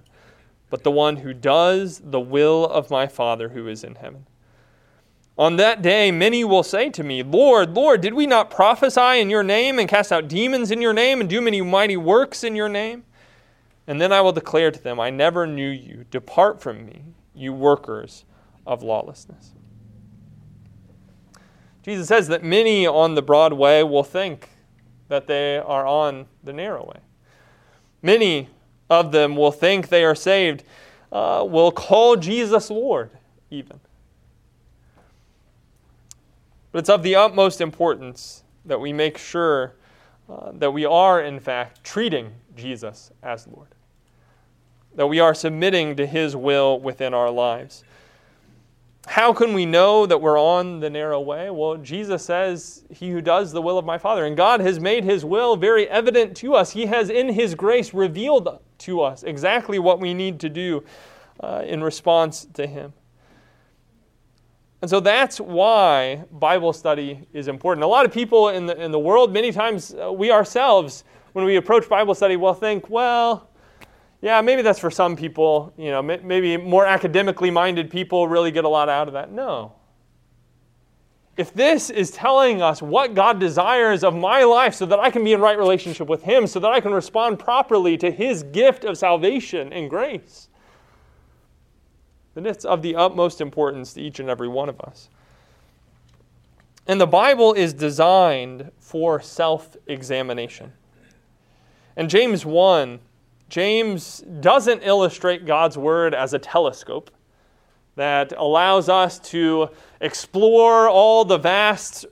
but 0.70 0.82
the 0.82 0.90
one 0.90 1.18
who 1.18 1.34
does 1.34 2.00
the 2.02 2.20
will 2.20 2.64
of 2.66 2.90
my 2.90 3.06
Father 3.06 3.50
who 3.50 3.68
is 3.68 3.84
in 3.84 3.96
heaven. 3.96 4.26
On 5.38 5.54
that 5.54 5.82
day, 5.82 6.10
many 6.10 6.42
will 6.42 6.64
say 6.64 6.90
to 6.90 7.04
me, 7.04 7.22
Lord, 7.22 7.76
Lord, 7.76 8.00
did 8.00 8.14
we 8.14 8.26
not 8.26 8.50
prophesy 8.50 9.20
in 9.20 9.30
your 9.30 9.44
name 9.44 9.78
and 9.78 9.88
cast 9.88 10.10
out 10.10 10.26
demons 10.26 10.72
in 10.72 10.82
your 10.82 10.92
name 10.92 11.20
and 11.20 11.30
do 11.30 11.40
many 11.40 11.60
mighty 11.60 11.96
works 11.96 12.42
in 12.42 12.56
your 12.56 12.68
name? 12.68 13.04
And 13.88 14.00
then 14.00 14.12
I 14.12 14.20
will 14.20 14.32
declare 14.32 14.70
to 14.70 14.80
them, 14.80 15.00
I 15.00 15.10
never 15.10 15.46
knew 15.46 15.68
you. 15.68 16.04
Depart 16.10 16.60
from 16.60 16.86
me, 16.86 17.02
you 17.34 17.52
workers 17.52 18.24
of 18.66 18.84
lawlessness. 18.84 19.52
Jesus 21.82 22.06
says 22.06 22.28
that 22.28 22.44
many 22.44 22.86
on 22.86 23.14
the 23.14 23.22
broad 23.22 23.54
way 23.54 23.82
will 23.82 24.04
think 24.04 24.50
that 25.08 25.26
they 25.26 25.56
are 25.56 25.86
on 25.86 26.26
the 26.44 26.52
narrow 26.52 26.84
way. 26.84 27.00
Many 28.02 28.50
of 28.90 29.10
them 29.10 29.34
will 29.34 29.52
think 29.52 29.88
they 29.88 30.04
are 30.04 30.14
saved, 30.14 30.64
uh, 31.10 31.44
will 31.48 31.72
call 31.72 32.16
Jesus 32.16 32.70
Lord, 32.70 33.10
even. 33.50 33.80
But 36.72 36.80
it's 36.80 36.90
of 36.90 37.02
the 37.02 37.16
utmost 37.16 37.62
importance 37.62 38.44
that 38.66 38.78
we 38.78 38.92
make 38.92 39.16
sure 39.16 39.74
uh, 40.28 40.52
that 40.52 40.72
we 40.72 40.84
are, 40.84 41.22
in 41.22 41.40
fact, 41.40 41.82
treating 41.82 42.32
Jesus 42.54 43.10
as 43.22 43.46
Lord, 43.46 43.68
that 44.98 45.06
we 45.06 45.20
are 45.20 45.32
submitting 45.32 45.94
to 45.94 46.04
His 46.04 46.34
will 46.34 46.80
within 46.80 47.14
our 47.14 47.30
lives. 47.30 47.84
How 49.06 49.32
can 49.32 49.54
we 49.54 49.64
know 49.64 50.06
that 50.06 50.20
we're 50.20 50.40
on 50.40 50.80
the 50.80 50.90
narrow 50.90 51.20
way? 51.20 51.50
Well, 51.50 51.76
Jesus 51.76 52.24
says, 52.24 52.82
He 52.90 53.08
who 53.10 53.20
does 53.20 53.52
the 53.52 53.62
will 53.62 53.78
of 53.78 53.84
my 53.84 53.96
Father. 53.96 54.24
And 54.24 54.36
God 54.36 54.58
has 54.58 54.80
made 54.80 55.04
His 55.04 55.24
will 55.24 55.54
very 55.54 55.88
evident 55.88 56.36
to 56.38 56.56
us. 56.56 56.72
He 56.72 56.86
has, 56.86 57.10
in 57.10 57.28
His 57.28 57.54
grace, 57.54 57.94
revealed 57.94 58.58
to 58.78 59.00
us 59.00 59.22
exactly 59.22 59.78
what 59.78 60.00
we 60.00 60.14
need 60.14 60.40
to 60.40 60.48
do 60.48 60.82
uh, 61.38 61.62
in 61.64 61.80
response 61.80 62.48
to 62.54 62.66
Him. 62.66 62.92
And 64.82 64.90
so 64.90 64.98
that's 64.98 65.40
why 65.40 66.24
Bible 66.32 66.72
study 66.72 67.24
is 67.32 67.46
important. 67.46 67.84
A 67.84 67.86
lot 67.86 68.04
of 68.04 68.12
people 68.12 68.48
in 68.48 68.66
the, 68.66 68.82
in 68.82 68.90
the 68.90 68.98
world, 68.98 69.32
many 69.32 69.52
times 69.52 69.94
uh, 69.94 70.12
we 70.12 70.32
ourselves, 70.32 71.04
when 71.34 71.44
we 71.44 71.54
approach 71.54 71.88
Bible 71.88 72.16
study, 72.16 72.34
will 72.34 72.52
think, 72.52 72.90
well, 72.90 73.47
yeah, 74.20 74.40
maybe 74.40 74.62
that's 74.62 74.80
for 74.80 74.90
some 74.90 75.16
people, 75.16 75.72
you 75.76 75.90
know, 75.90 76.02
maybe 76.02 76.56
more 76.56 76.84
academically 76.84 77.50
minded 77.50 77.88
people 77.88 78.26
really 78.26 78.50
get 78.50 78.64
a 78.64 78.68
lot 78.68 78.88
out 78.88 79.06
of 79.06 79.14
that. 79.14 79.30
No. 79.30 79.74
If 81.36 81.54
this 81.54 81.88
is 81.88 82.10
telling 82.10 82.60
us 82.60 82.82
what 82.82 83.14
God 83.14 83.38
desires 83.38 84.02
of 84.02 84.16
my 84.16 84.42
life 84.42 84.74
so 84.74 84.86
that 84.86 84.98
I 84.98 85.08
can 85.08 85.22
be 85.22 85.34
in 85.34 85.40
right 85.40 85.56
relationship 85.56 86.08
with 86.08 86.22
Him, 86.22 86.48
so 86.48 86.58
that 86.58 86.72
I 86.72 86.80
can 86.80 86.92
respond 86.92 87.38
properly 87.38 87.96
to 87.98 88.10
His 88.10 88.42
gift 88.42 88.84
of 88.84 88.98
salvation 88.98 89.72
and 89.72 89.88
grace, 89.88 90.48
then 92.34 92.44
it's 92.44 92.64
of 92.64 92.82
the 92.82 92.96
utmost 92.96 93.40
importance 93.40 93.92
to 93.92 94.02
each 94.02 94.18
and 94.18 94.28
every 94.28 94.48
one 94.48 94.68
of 94.68 94.80
us. 94.80 95.10
And 96.88 97.00
the 97.00 97.06
Bible 97.06 97.52
is 97.52 97.72
designed 97.72 98.72
for 98.80 99.20
self 99.20 99.76
examination. 99.86 100.72
And 101.96 102.10
James 102.10 102.44
1, 102.44 102.98
James 103.48 104.24
doesn't 104.40 104.82
illustrate 104.82 105.46
God's 105.46 105.78
word 105.78 106.14
as 106.14 106.34
a 106.34 106.38
telescope 106.38 107.10
that 107.96 108.32
allows 108.36 108.88
us 108.88 109.18
to 109.18 109.68
explore 110.00 110.88
all 110.88 111.24
the 111.24 111.38
vast 111.38 112.06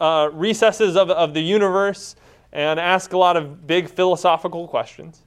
uh, 0.00 0.30
recesses 0.32 0.96
of, 0.96 1.10
of 1.10 1.34
the 1.34 1.40
universe 1.40 2.16
and 2.52 2.80
ask 2.80 3.12
a 3.12 3.18
lot 3.18 3.36
of 3.36 3.66
big 3.66 3.88
philosophical 3.88 4.66
questions. 4.66 5.22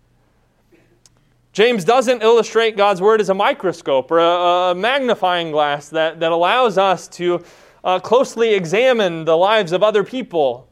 James 1.54 1.86
doesn't 1.86 2.24
illustrate 2.24 2.76
God's 2.76 3.00
word 3.00 3.22
as 3.22 3.30
a 3.30 3.34
microscope 3.34 4.10
or 4.10 4.18
a, 4.20 4.72
a 4.72 4.76
magnifying 4.76 5.52
glass 5.52 5.88
that, 5.90 6.20
that 6.20 6.32
allows 6.32 6.80
us 6.80 7.08
to 7.10 7.44
uh, 7.84 8.00
closely 8.00 8.56
examine 8.56 9.24
the 9.24 9.38
lives 9.38 9.72
of 9.72 9.84
other 9.84 10.04
people 10.04 10.68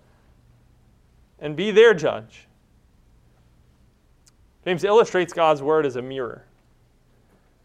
and 1.39 1.55
be 1.55 1.69
their 1.69 1.93
judge. 1.93 2.47
James 4.65 4.83
illustrates 4.83 5.33
God's 5.33 5.61
word 5.61 5.85
as 5.85 5.95
a 5.95 6.01
mirror 6.01 6.45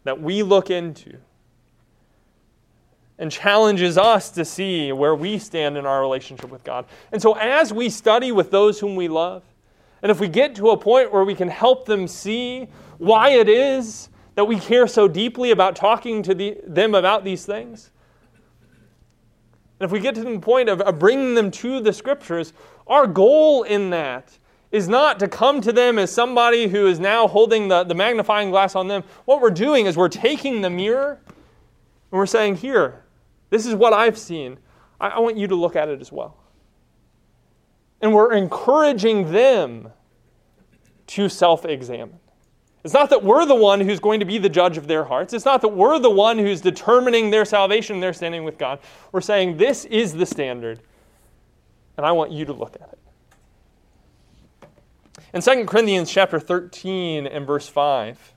that 0.04 0.20
we 0.20 0.42
look 0.42 0.70
into 0.70 1.18
and 3.18 3.30
challenges 3.30 3.96
us 3.96 4.30
to 4.30 4.44
see 4.44 4.92
where 4.92 5.14
we 5.14 5.38
stand 5.38 5.76
in 5.76 5.86
our 5.86 6.00
relationship 6.00 6.50
with 6.50 6.62
God. 6.64 6.84
And 7.12 7.20
so, 7.20 7.34
as 7.34 7.72
we 7.72 7.88
study 7.88 8.32
with 8.32 8.50
those 8.50 8.78
whom 8.78 8.94
we 8.94 9.08
love, 9.08 9.42
and 10.02 10.10
if 10.10 10.20
we 10.20 10.28
get 10.28 10.54
to 10.56 10.70
a 10.70 10.76
point 10.76 11.12
where 11.12 11.24
we 11.24 11.34
can 11.34 11.48
help 11.48 11.86
them 11.86 12.06
see 12.06 12.68
why 12.98 13.30
it 13.30 13.48
is 13.48 14.10
that 14.34 14.44
we 14.44 14.58
care 14.58 14.86
so 14.86 15.08
deeply 15.08 15.50
about 15.50 15.76
talking 15.76 16.22
to 16.22 16.34
the, 16.34 16.58
them 16.66 16.94
about 16.94 17.24
these 17.24 17.46
things, 17.46 17.90
and 19.78 19.86
if 19.86 19.92
we 19.92 20.00
get 20.00 20.14
to 20.14 20.24
the 20.24 20.38
point 20.38 20.68
of, 20.68 20.80
of 20.80 20.98
bringing 20.98 21.34
them 21.34 21.50
to 21.50 21.80
the 21.80 21.92
scriptures, 21.92 22.52
our 22.86 23.06
goal 23.06 23.64
in 23.64 23.90
that 23.90 24.38
is 24.72 24.88
not 24.88 25.18
to 25.20 25.28
come 25.28 25.60
to 25.60 25.72
them 25.72 25.98
as 25.98 26.10
somebody 26.12 26.66
who 26.66 26.86
is 26.86 26.98
now 26.98 27.28
holding 27.28 27.68
the, 27.68 27.84
the 27.84 27.94
magnifying 27.94 28.50
glass 28.50 28.74
on 28.74 28.88
them. 28.88 29.04
What 29.24 29.40
we're 29.40 29.50
doing 29.50 29.86
is 29.86 29.96
we're 29.96 30.08
taking 30.08 30.60
the 30.60 30.70
mirror 30.70 31.20
and 31.26 32.18
we're 32.18 32.26
saying, 32.26 32.56
Here, 32.56 33.04
this 33.50 33.66
is 33.66 33.74
what 33.74 33.92
I've 33.92 34.18
seen. 34.18 34.58
I, 35.00 35.08
I 35.08 35.18
want 35.20 35.36
you 35.36 35.46
to 35.46 35.54
look 35.54 35.76
at 35.76 35.88
it 35.88 36.00
as 36.00 36.10
well. 36.10 36.36
And 38.00 38.12
we're 38.12 38.34
encouraging 38.34 39.32
them 39.32 39.90
to 41.08 41.28
self 41.28 41.64
examine. 41.64 42.18
It's 42.84 42.94
not 42.94 43.10
that 43.10 43.24
we're 43.24 43.46
the 43.46 43.54
one 43.54 43.80
who's 43.80 43.98
going 43.98 44.20
to 44.20 44.26
be 44.26 44.38
the 44.38 44.48
judge 44.48 44.76
of 44.76 44.86
their 44.86 45.02
hearts. 45.02 45.32
It's 45.32 45.44
not 45.44 45.60
that 45.62 45.68
we're 45.68 45.98
the 45.98 46.10
one 46.10 46.38
who's 46.38 46.60
determining 46.60 47.30
their 47.30 47.44
salvation 47.44 47.96
and 47.96 48.02
their 48.02 48.12
standing 48.12 48.44
with 48.44 48.58
God. 48.58 48.78
We're 49.10 49.22
saying 49.22 49.56
this 49.56 49.86
is 49.86 50.12
the 50.12 50.24
standard, 50.24 50.80
and 51.96 52.06
I 52.06 52.12
want 52.12 52.30
you 52.30 52.44
to 52.44 52.52
look 52.52 52.76
at 52.76 52.92
it. 52.92 52.98
In 55.32 55.42
2 55.42 55.64
Corinthians 55.66 56.10
chapter 56.10 56.38
13 56.38 57.26
and 57.26 57.46
verse 57.46 57.68
5, 57.68 58.34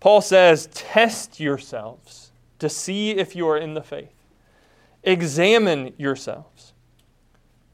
Paul 0.00 0.20
says, 0.20 0.68
Test 0.72 1.40
yourselves 1.40 2.32
to 2.58 2.68
see 2.68 3.12
if 3.12 3.36
you 3.36 3.48
are 3.48 3.58
in 3.58 3.74
the 3.74 3.82
faith. 3.82 4.14
Examine 5.02 5.92
yourselves. 5.98 6.72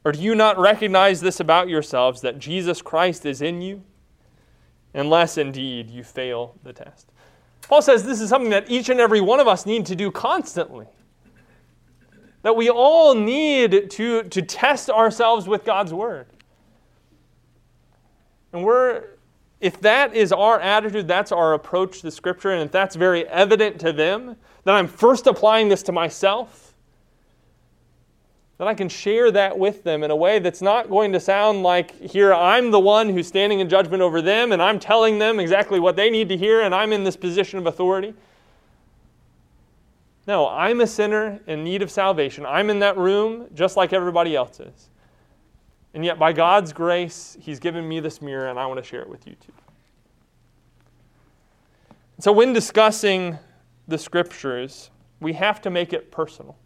Or 0.04 0.12
do 0.12 0.20
you 0.20 0.34
not 0.34 0.58
recognize 0.58 1.20
this 1.20 1.40
about 1.40 1.68
yourselves 1.68 2.20
that 2.22 2.38
Jesus 2.38 2.82
Christ 2.82 3.26
is 3.26 3.42
in 3.42 3.60
you? 3.60 3.82
Unless 4.94 5.38
indeed 5.38 5.90
you 5.90 6.02
fail 6.02 6.54
the 6.62 6.72
test. 6.72 7.12
Paul 7.62 7.82
says 7.82 8.04
this 8.04 8.20
is 8.20 8.28
something 8.28 8.50
that 8.50 8.70
each 8.70 8.88
and 8.88 8.98
every 8.98 9.20
one 9.20 9.38
of 9.38 9.46
us 9.46 9.66
need 9.66 9.86
to 9.86 9.94
do 9.94 10.10
constantly. 10.10 10.86
That 12.42 12.56
we 12.56 12.70
all 12.70 13.14
need 13.14 13.90
to, 13.90 14.24
to 14.24 14.42
test 14.42 14.90
ourselves 14.90 15.46
with 15.46 15.64
God's 15.64 15.92
Word. 15.92 16.26
And 18.52 18.64
we're, 18.64 19.04
if 19.60 19.80
that 19.80 20.14
is 20.14 20.32
our 20.32 20.60
attitude, 20.60 21.06
that's 21.06 21.32
our 21.32 21.54
approach 21.54 22.00
to 22.02 22.10
Scripture, 22.10 22.50
and 22.50 22.62
if 22.62 22.72
that's 22.72 22.96
very 22.96 23.26
evident 23.28 23.78
to 23.80 23.92
them, 23.92 24.36
then 24.64 24.74
I'm 24.74 24.88
first 24.88 25.26
applying 25.26 25.68
this 25.68 25.82
to 25.84 25.92
myself, 25.92 26.74
then 28.58 28.68
I 28.68 28.74
can 28.74 28.90
share 28.90 29.30
that 29.30 29.58
with 29.58 29.84
them 29.84 30.02
in 30.02 30.10
a 30.10 30.16
way 30.16 30.38
that's 30.38 30.60
not 30.60 30.90
going 30.90 31.12
to 31.12 31.20
sound 31.20 31.62
like 31.62 31.98
here 31.98 32.34
I'm 32.34 32.70
the 32.70 32.78
one 32.78 33.08
who's 33.08 33.26
standing 33.26 33.60
in 33.60 33.70
judgment 33.70 34.02
over 34.02 34.20
them, 34.20 34.52
and 34.52 34.60
I'm 34.60 34.78
telling 34.78 35.18
them 35.18 35.40
exactly 35.40 35.80
what 35.80 35.96
they 35.96 36.10
need 36.10 36.28
to 36.28 36.36
hear, 36.36 36.60
and 36.60 36.74
I'm 36.74 36.92
in 36.92 37.02
this 37.02 37.16
position 37.16 37.58
of 37.58 37.66
authority. 37.66 38.12
No, 40.26 40.46
I'm 40.48 40.82
a 40.82 40.86
sinner 40.86 41.40
in 41.46 41.64
need 41.64 41.80
of 41.80 41.90
salvation. 41.90 42.44
I'm 42.44 42.68
in 42.68 42.80
that 42.80 42.98
room 42.98 43.46
just 43.54 43.76
like 43.76 43.92
everybody 43.92 44.36
else 44.36 44.60
is. 44.60 44.90
And 45.92 46.04
yet, 46.04 46.18
by 46.18 46.32
God's 46.32 46.72
grace, 46.72 47.36
He's 47.40 47.58
given 47.58 47.88
me 47.88 48.00
this 48.00 48.22
mirror, 48.22 48.48
and 48.48 48.58
I 48.58 48.66
want 48.66 48.78
to 48.78 48.84
share 48.84 49.02
it 49.02 49.08
with 49.08 49.26
you 49.26 49.34
too. 49.34 49.52
So, 52.20 52.32
when 52.32 52.52
discussing 52.52 53.38
the 53.88 53.98
scriptures, 53.98 54.90
we 55.20 55.32
have 55.32 55.60
to 55.62 55.70
make 55.70 55.92
it 55.92 56.12
personal. 56.12 56.56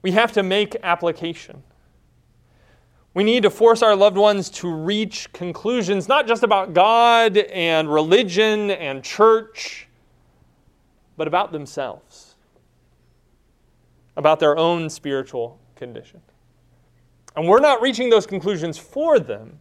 We 0.00 0.12
have 0.12 0.32
to 0.32 0.42
make 0.42 0.76
application. 0.82 1.62
We 3.14 3.24
need 3.24 3.42
to 3.42 3.50
force 3.50 3.82
our 3.82 3.94
loved 3.94 4.16
ones 4.16 4.48
to 4.50 4.72
reach 4.72 5.32
conclusions 5.32 6.08
not 6.08 6.26
just 6.26 6.42
about 6.42 6.72
God 6.72 7.36
and 7.36 7.92
religion 7.92 8.70
and 8.70 9.04
church, 9.04 9.86
but 11.16 11.28
about 11.28 11.52
themselves, 11.52 12.36
about 14.16 14.40
their 14.40 14.56
own 14.56 14.88
spiritual 14.88 15.58
condition. 15.76 16.22
And 17.36 17.48
we're 17.48 17.60
not 17.60 17.80
reaching 17.80 18.10
those 18.10 18.26
conclusions 18.26 18.78
for 18.78 19.18
them, 19.18 19.58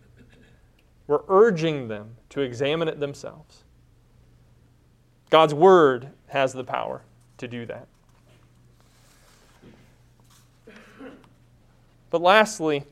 we're 1.08 1.24
urging 1.28 1.88
them 1.88 2.16
to 2.30 2.42
examine 2.42 2.88
it 2.88 3.00
themselves. 3.00 3.64
God's 5.30 5.54
Word 5.54 6.10
has 6.28 6.54
the 6.54 6.64
power 6.64 7.02
to 7.38 7.48
do 7.48 7.66
that. 7.66 7.88
But 12.10 12.22
lastly, 12.22 12.84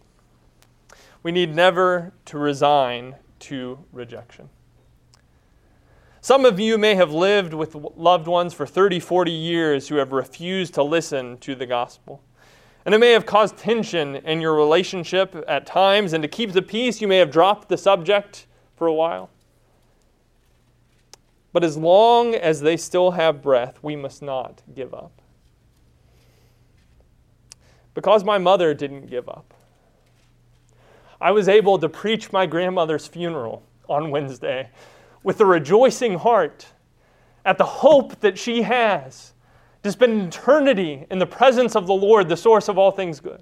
we 1.24 1.32
need 1.32 1.54
never 1.54 2.13
to 2.26 2.38
resign 2.38 3.15
to 3.39 3.80
rejection. 3.92 4.50
Some 6.22 6.46
of 6.46 6.60
you 6.60 6.78
may 6.78 6.96
have 6.96 7.12
lived 7.12 7.54
with 7.54 7.76
loved 7.76 8.28
ones 8.28 8.54
for 8.54 8.65
30, 8.65 9.00
40 9.00 9.32
years 9.32 9.88
who 9.88 9.96
have 9.96 10.12
refused 10.12 10.74
to 10.74 10.84
listen 10.84 11.38
to 11.39 11.56
the 11.56 11.65
gospel. 11.65 12.22
And 12.86 12.96
it 12.96 12.98
may 13.00 13.12
have 13.12 13.26
caused 13.26 13.58
tension 13.58 14.15
in 14.15 14.42
your 14.42 14.56
relationship 14.56 15.36
at 15.48 15.65
times, 15.65 16.13
and 16.13 16.22
to 16.22 16.28
keep 16.28 16.54
the 16.54 16.62
peace, 16.62 17.02
you 17.02 17.08
may 17.08 17.18
have 17.18 17.32
dropped 17.32 17.70
the 17.70 17.78
subject 17.78 18.48
for 18.76 18.88
a 18.88 18.94
while. 18.94 19.30
But 21.52 21.63
as 21.63 21.78
long 21.78 22.36
as 22.36 22.62
they 22.62 22.78
still 22.78 23.12
have 23.12 23.42
breath, 23.42 23.80
we 23.82 23.96
must 23.96 24.22
not 24.22 24.62
give 24.74 24.94
up. 24.94 25.22
Because 27.94 28.24
my 28.24 28.38
mother 28.38 28.74
didn't 28.74 29.08
give 29.08 29.28
up, 29.28 29.54
I 31.20 31.32
was 31.32 31.50
able 31.50 31.78
to 31.80 31.89
preach 31.89 32.32
my 32.32 32.46
grandmother's 32.46 33.08
funeral 33.08 33.63
on 33.89 34.10
Wednesday 34.10 34.70
with 35.22 35.42
a 35.42 35.46
rejoicing 35.46 36.18
heart 36.18 36.68
at 37.44 37.58
the 37.58 37.65
hope 37.65 38.20
that 38.22 38.38
she 38.38 38.62
has 38.62 39.34
to 39.89 39.93
spend 39.93 40.21
eternity 40.21 41.06
in 41.10 41.17
the 41.17 41.25
presence 41.25 41.75
of 41.75 41.88
the 41.88 41.93
Lord, 41.93 42.30
the 42.30 42.38
source 42.38 42.69
of 42.69 42.78
all 42.78 42.91
things 42.91 43.19
good. 43.19 43.41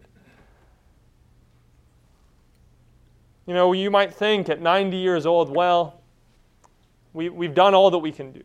You 3.46 3.54
know, 3.54 3.74
you 3.74 3.92
might 3.92 4.14
think 4.14 4.48
at 4.48 4.62
90 4.62 4.96
years 4.96 5.26
old, 5.26 5.54
well, 5.54 6.02
we, 7.14 7.28
we've 7.28 7.54
done 7.54 7.74
all 7.74 7.92
that 7.92 7.98
we 7.98 8.14
can 8.14 8.32
do. 8.32 8.44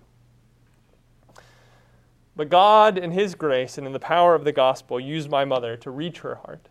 But 2.34 2.48
God, 2.48 2.98
in 2.98 3.12
His 3.12 3.36
grace 3.36 3.78
and 3.78 3.86
in 3.86 3.92
the 3.92 4.00
power 4.00 4.34
of 4.34 4.44
the 4.44 4.52
gospel, 4.52 4.98
used 4.98 5.30
my 5.30 5.44
mother 5.44 5.76
to 5.76 5.90
reach 5.90 6.18
her 6.20 6.36
heart. 6.36 6.68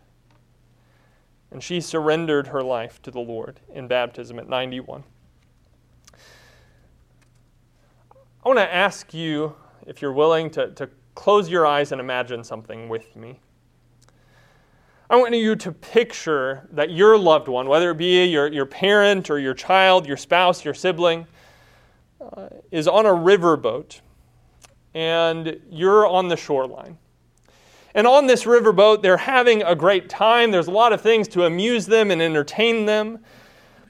And 1.50 1.62
she 1.62 1.80
surrendered 1.80 2.48
her 2.48 2.62
life 2.62 3.00
to 3.02 3.10
the 3.10 3.20
Lord 3.20 3.60
in 3.72 3.86
baptism 3.86 4.38
at 4.38 4.48
91. 4.48 5.04
I 8.44 8.48
want 8.48 8.58
to 8.58 8.74
ask 8.74 9.14
you, 9.14 9.54
if 9.86 10.02
you're 10.02 10.12
willing, 10.12 10.50
to, 10.50 10.70
to 10.72 10.90
close 11.14 11.48
your 11.48 11.66
eyes 11.66 11.92
and 11.92 12.00
imagine 12.00 12.44
something 12.44 12.88
with 12.88 13.14
me. 13.16 13.40
I 15.10 15.16
want 15.16 15.34
you 15.34 15.54
to 15.56 15.72
picture 15.72 16.66
that 16.72 16.90
your 16.90 17.18
loved 17.18 17.46
one, 17.46 17.68
whether 17.68 17.90
it 17.90 17.98
be 17.98 18.24
your, 18.24 18.48
your 18.48 18.64
parent 18.64 19.28
or 19.28 19.38
your 19.38 19.52
child, 19.52 20.06
your 20.06 20.16
spouse, 20.16 20.64
your 20.64 20.72
sibling, 20.72 21.26
uh, 22.20 22.48
is 22.70 22.88
on 22.88 23.04
a 23.04 23.10
riverboat 23.10 24.00
and 24.94 25.60
you're 25.70 26.06
on 26.06 26.28
the 26.28 26.36
shoreline. 26.36 26.96
And 27.94 28.06
on 28.06 28.26
this 28.26 28.44
riverboat, 28.44 29.02
they're 29.02 29.18
having 29.18 29.62
a 29.62 29.74
great 29.74 30.08
time. 30.08 30.50
There's 30.50 30.68
a 30.68 30.72
lot 30.72 30.94
of 30.94 31.02
things 31.02 31.28
to 31.28 31.44
amuse 31.44 31.84
them 31.84 32.10
and 32.10 32.22
entertain 32.22 32.86
them. 32.86 33.18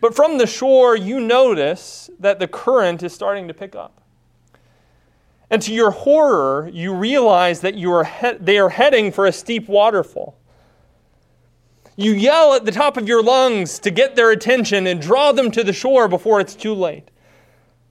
But 0.01 0.17
from 0.17 0.39
the 0.39 0.47
shore, 0.47 0.97
you 0.97 1.21
notice 1.21 2.11
that 2.19 2.41
the 2.41 2.49
current 2.49 3.05
is 3.05 3.13
starting 3.13 3.47
to 3.47 3.55
pick 3.55 3.77
up. 3.77 4.02
And 5.53 5.61
to 5.63 5.75
your 5.75 5.91
horror, 5.91 6.71
you 6.73 6.95
realize 6.95 7.61
that 7.61 7.75
you 7.75 7.93
are 7.93 8.05
he- 8.05 8.39
they 8.41 8.57
are 8.57 8.71
heading 8.71 9.13
for 9.13 9.27
a 9.27 9.33
steep 9.33 9.69
waterfall. 9.69 10.39
You 11.95 12.13
yell 12.13 12.55
at 12.55 12.65
the 12.65 12.73
top 12.73 12.97
of 12.97 13.07
your 13.07 13.23
lungs 13.23 13.79
to 13.81 13.91
get 13.91 14.17
their 14.17 14.31
attention 14.31 14.87
and 14.87 14.99
draw 14.99 15.31
them 15.31 15.51
to 15.51 15.63
the 15.63 15.75
shore 15.75 16.09
before 16.09 16.41
it's 16.41 16.55
too 16.55 16.73
late. 16.73 17.11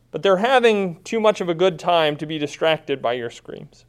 But 0.10 0.24
they're 0.24 0.38
having 0.38 1.04
too 1.04 1.20
much 1.20 1.40
of 1.40 1.50
a 1.50 1.54
good 1.54 1.78
time 1.78 2.18
to 2.18 2.26
be 2.26 2.40
distracted 2.40 3.00
by 3.00 3.14
your 3.14 3.30
screams. 3.30 3.86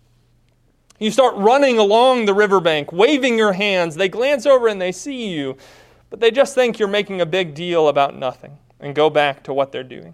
You 0.98 1.10
start 1.10 1.34
running 1.36 1.78
along 1.78 2.26
the 2.26 2.34
riverbank, 2.34 2.92
waving 2.92 3.38
your 3.38 3.54
hands. 3.54 3.94
They 3.94 4.10
glance 4.10 4.44
over 4.44 4.68
and 4.68 4.82
they 4.82 4.92
see 4.92 5.30
you, 5.30 5.56
but 6.10 6.20
they 6.20 6.30
just 6.30 6.54
think 6.54 6.78
you're 6.78 6.88
making 6.88 7.22
a 7.22 7.26
big 7.26 7.54
deal 7.54 7.88
about 7.88 8.18
nothing 8.18 8.58
and 8.78 8.94
go 8.94 9.08
back 9.08 9.42
to 9.44 9.54
what 9.54 9.72
they're 9.72 9.82
doing. 9.82 10.12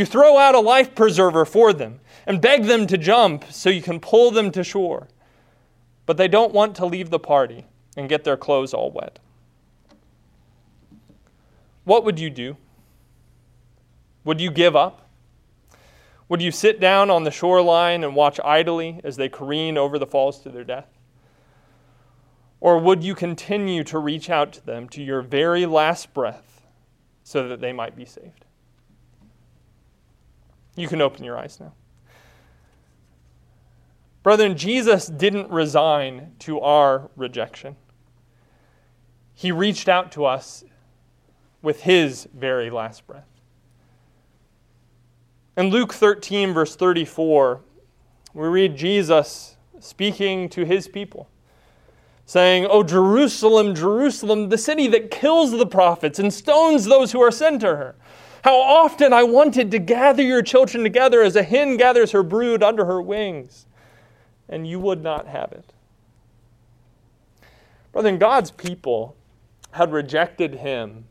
You 0.00 0.06
throw 0.06 0.38
out 0.38 0.54
a 0.54 0.60
life 0.60 0.94
preserver 0.94 1.44
for 1.44 1.74
them 1.74 2.00
and 2.26 2.40
beg 2.40 2.64
them 2.64 2.86
to 2.86 2.96
jump 2.96 3.44
so 3.50 3.68
you 3.68 3.82
can 3.82 4.00
pull 4.00 4.30
them 4.30 4.50
to 4.52 4.64
shore. 4.64 5.08
But 6.06 6.16
they 6.16 6.26
don't 6.26 6.54
want 6.54 6.74
to 6.76 6.86
leave 6.86 7.10
the 7.10 7.18
party 7.18 7.66
and 7.98 8.08
get 8.08 8.24
their 8.24 8.38
clothes 8.38 8.72
all 8.72 8.90
wet. 8.90 9.18
What 11.84 12.02
would 12.06 12.18
you 12.18 12.30
do? 12.30 12.56
Would 14.24 14.40
you 14.40 14.50
give 14.50 14.74
up? 14.74 15.06
Would 16.30 16.40
you 16.40 16.50
sit 16.50 16.80
down 16.80 17.10
on 17.10 17.24
the 17.24 17.30
shoreline 17.30 18.02
and 18.02 18.16
watch 18.16 18.40
idly 18.42 19.02
as 19.04 19.18
they 19.18 19.28
careen 19.28 19.76
over 19.76 19.98
the 19.98 20.06
falls 20.06 20.40
to 20.40 20.48
their 20.48 20.64
death? 20.64 20.88
Or 22.58 22.78
would 22.78 23.04
you 23.04 23.14
continue 23.14 23.84
to 23.84 23.98
reach 23.98 24.30
out 24.30 24.54
to 24.54 24.64
them 24.64 24.88
to 24.88 25.02
your 25.02 25.20
very 25.20 25.66
last 25.66 26.14
breath 26.14 26.62
so 27.22 27.46
that 27.48 27.60
they 27.60 27.74
might 27.74 27.96
be 27.96 28.06
saved? 28.06 28.46
You 30.76 30.88
can 30.88 31.00
open 31.00 31.24
your 31.24 31.36
eyes 31.38 31.58
now. 31.60 31.72
Brethren, 34.22 34.56
Jesus 34.56 35.06
didn't 35.06 35.50
resign 35.50 36.32
to 36.40 36.60
our 36.60 37.10
rejection. 37.16 37.76
He 39.34 39.50
reached 39.50 39.88
out 39.88 40.12
to 40.12 40.26
us 40.26 40.62
with 41.62 41.82
his 41.82 42.28
very 42.34 42.70
last 42.70 43.06
breath. 43.06 43.24
In 45.56 45.68
Luke 45.68 45.92
13, 45.92 46.52
verse 46.52 46.76
34, 46.76 47.60
we 48.34 48.48
read 48.48 48.76
Jesus 48.76 49.56
speaking 49.78 50.48
to 50.50 50.64
his 50.64 50.86
people, 50.86 51.28
saying, 52.26 52.66
Oh, 52.68 52.82
Jerusalem, 52.82 53.74
Jerusalem, 53.74 54.50
the 54.50 54.58
city 54.58 54.86
that 54.88 55.10
kills 55.10 55.50
the 55.50 55.66
prophets 55.66 56.18
and 56.18 56.32
stones 56.32 56.84
those 56.84 57.12
who 57.12 57.20
are 57.20 57.30
sent 57.30 57.60
to 57.62 57.76
her. 57.76 57.96
How 58.42 58.60
often 58.60 59.12
I 59.12 59.22
wanted 59.22 59.70
to 59.72 59.78
gather 59.78 60.22
your 60.22 60.42
children 60.42 60.82
together 60.82 61.22
as 61.22 61.36
a 61.36 61.42
hen 61.42 61.76
gathers 61.76 62.12
her 62.12 62.22
brood 62.22 62.62
under 62.62 62.84
her 62.84 63.02
wings, 63.02 63.66
and 64.48 64.66
you 64.66 64.80
would 64.80 65.02
not 65.02 65.26
have 65.26 65.52
it. 65.52 65.72
Brethren, 67.92 68.18
God's 68.18 68.50
people 68.50 69.16
had 69.72 69.92
rejected 69.92 70.54
him 70.54 71.04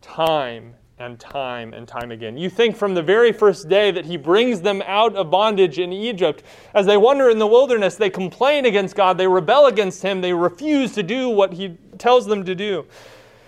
time 0.00 0.74
and 0.98 1.18
time 1.18 1.74
and 1.74 1.88
time 1.88 2.10
again. 2.10 2.36
You 2.36 2.48
think 2.48 2.76
from 2.76 2.94
the 2.94 3.02
very 3.02 3.32
first 3.32 3.68
day 3.68 3.90
that 3.90 4.06
he 4.06 4.16
brings 4.16 4.60
them 4.60 4.82
out 4.86 5.14
of 5.16 5.30
bondage 5.30 5.78
in 5.78 5.92
Egypt, 5.92 6.44
as 6.72 6.86
they 6.86 6.96
wander 6.96 7.30
in 7.30 7.38
the 7.38 7.46
wilderness, 7.46 7.96
they 7.96 8.10
complain 8.10 8.64
against 8.64 8.94
God, 8.94 9.18
they 9.18 9.26
rebel 9.26 9.66
against 9.66 10.02
him, 10.02 10.20
they 10.20 10.32
refuse 10.32 10.92
to 10.92 11.02
do 11.02 11.28
what 11.28 11.52
he 11.52 11.76
tells 11.98 12.26
them 12.26 12.44
to 12.44 12.54
do. 12.54 12.86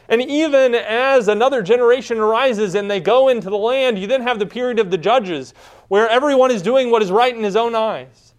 And 0.08 0.22
even 0.22 0.74
as 0.74 1.28
another 1.28 1.62
generation 1.62 2.18
arises 2.18 2.74
and 2.74 2.90
they 2.90 3.00
go 3.00 3.28
into 3.28 3.50
the 3.50 3.56
land, 3.56 3.98
you 3.98 4.06
then 4.06 4.22
have 4.22 4.38
the 4.38 4.46
period 4.46 4.78
of 4.78 4.90
the 4.90 4.98
judges, 4.98 5.52
where 5.88 6.08
everyone 6.08 6.50
is 6.50 6.62
doing 6.62 6.90
what 6.90 7.02
is 7.02 7.10
right 7.10 7.34
in 7.34 7.42
his 7.42 7.56
own 7.56 7.74
eyes. 7.74 8.34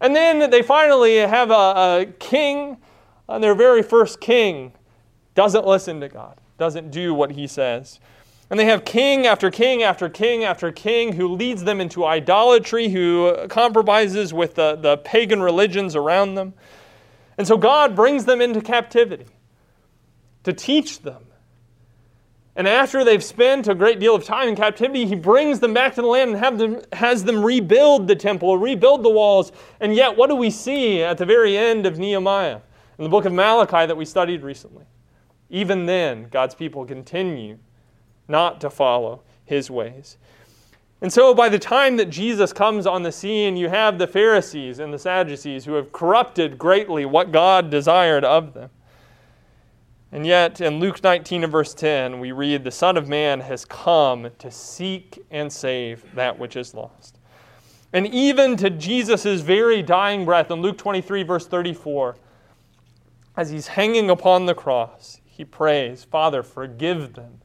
And 0.00 0.16
then 0.16 0.50
they 0.50 0.62
finally 0.62 1.16
have 1.16 1.50
a, 1.50 1.54
a 1.54 2.06
king, 2.18 2.78
and 3.28 3.44
their 3.44 3.54
very 3.54 3.82
first 3.82 4.20
king 4.20 4.72
doesn't 5.34 5.66
listen 5.66 6.00
to 6.00 6.08
God, 6.08 6.40
doesn't 6.58 6.90
do 6.90 7.12
what 7.12 7.32
he 7.32 7.46
says. 7.46 8.00
And 8.48 8.58
they 8.58 8.64
have 8.64 8.84
king 8.84 9.26
after 9.26 9.50
king 9.50 9.82
after 9.82 10.08
king 10.08 10.42
after 10.42 10.72
king 10.72 11.12
who 11.12 11.28
leads 11.28 11.62
them 11.62 11.80
into 11.80 12.04
idolatry, 12.04 12.88
who 12.88 13.46
compromises 13.48 14.32
with 14.32 14.54
the, 14.54 14.74
the 14.74 14.96
pagan 14.98 15.40
religions 15.40 15.94
around 15.94 16.34
them. 16.34 16.54
And 17.38 17.46
so 17.46 17.56
God 17.56 17.94
brings 17.94 18.24
them 18.24 18.40
into 18.40 18.60
captivity 18.60 19.26
to 20.44 20.52
teach 20.52 21.00
them. 21.00 21.24
And 22.56 22.66
after 22.66 23.04
they've 23.04 23.22
spent 23.22 23.68
a 23.68 23.74
great 23.74 24.00
deal 24.00 24.14
of 24.14 24.24
time 24.24 24.48
in 24.48 24.56
captivity, 24.56 25.06
he 25.06 25.14
brings 25.14 25.60
them 25.60 25.72
back 25.72 25.94
to 25.94 26.02
the 26.02 26.06
land 26.06 26.34
and 26.34 26.60
them, 26.60 26.82
has 26.92 27.24
them 27.24 27.44
rebuild 27.44 28.08
the 28.08 28.16
temple, 28.16 28.58
rebuild 28.58 29.02
the 29.02 29.10
walls. 29.10 29.52
And 29.80 29.94
yet, 29.94 30.16
what 30.16 30.28
do 30.28 30.36
we 30.36 30.50
see 30.50 31.02
at 31.02 31.16
the 31.16 31.24
very 31.24 31.56
end 31.56 31.86
of 31.86 31.98
Nehemiah 31.98 32.60
in 32.98 33.04
the 33.04 33.08
book 33.08 33.24
of 33.24 33.32
Malachi 33.32 33.86
that 33.86 33.96
we 33.96 34.04
studied 34.04 34.42
recently? 34.42 34.84
Even 35.48 35.86
then, 35.86 36.28
God's 36.30 36.54
people 36.54 36.84
continue 36.84 37.58
not 38.28 38.60
to 38.60 38.70
follow 38.70 39.22
his 39.44 39.70
ways. 39.70 40.16
And 41.00 41.12
so, 41.12 41.32
by 41.32 41.48
the 41.48 41.58
time 41.58 41.96
that 41.96 42.10
Jesus 42.10 42.52
comes 42.52 42.86
on 42.86 43.02
the 43.02 43.12
scene, 43.12 43.56
you 43.56 43.68
have 43.68 43.98
the 43.98 44.06
Pharisees 44.06 44.80
and 44.80 44.92
the 44.92 44.98
Sadducees 44.98 45.64
who 45.64 45.74
have 45.74 45.92
corrupted 45.92 46.58
greatly 46.58 47.06
what 47.06 47.32
God 47.32 47.70
desired 47.70 48.24
of 48.24 48.52
them. 48.52 48.70
And 50.12 50.26
yet, 50.26 50.60
in 50.60 50.80
Luke 50.80 51.02
19 51.02 51.44
and 51.44 51.52
verse 51.52 51.72
10, 51.72 52.18
we 52.18 52.32
read, 52.32 52.64
The 52.64 52.70
Son 52.70 52.96
of 52.96 53.08
Man 53.08 53.40
has 53.40 53.64
come 53.64 54.30
to 54.38 54.50
seek 54.50 55.24
and 55.30 55.52
save 55.52 56.04
that 56.14 56.38
which 56.38 56.56
is 56.56 56.74
lost. 56.74 57.18
And 57.92 58.06
even 58.08 58.56
to 58.56 58.70
Jesus' 58.70 59.40
very 59.40 59.82
dying 59.82 60.24
breath, 60.24 60.50
in 60.50 60.62
Luke 60.62 60.78
23, 60.78 61.22
verse 61.22 61.46
34, 61.46 62.16
as 63.36 63.50
he's 63.50 63.68
hanging 63.68 64.10
upon 64.10 64.46
the 64.46 64.54
cross, 64.54 65.20
he 65.24 65.44
prays, 65.44 66.04
Father, 66.04 66.42
forgive 66.42 67.14
them 67.14 67.40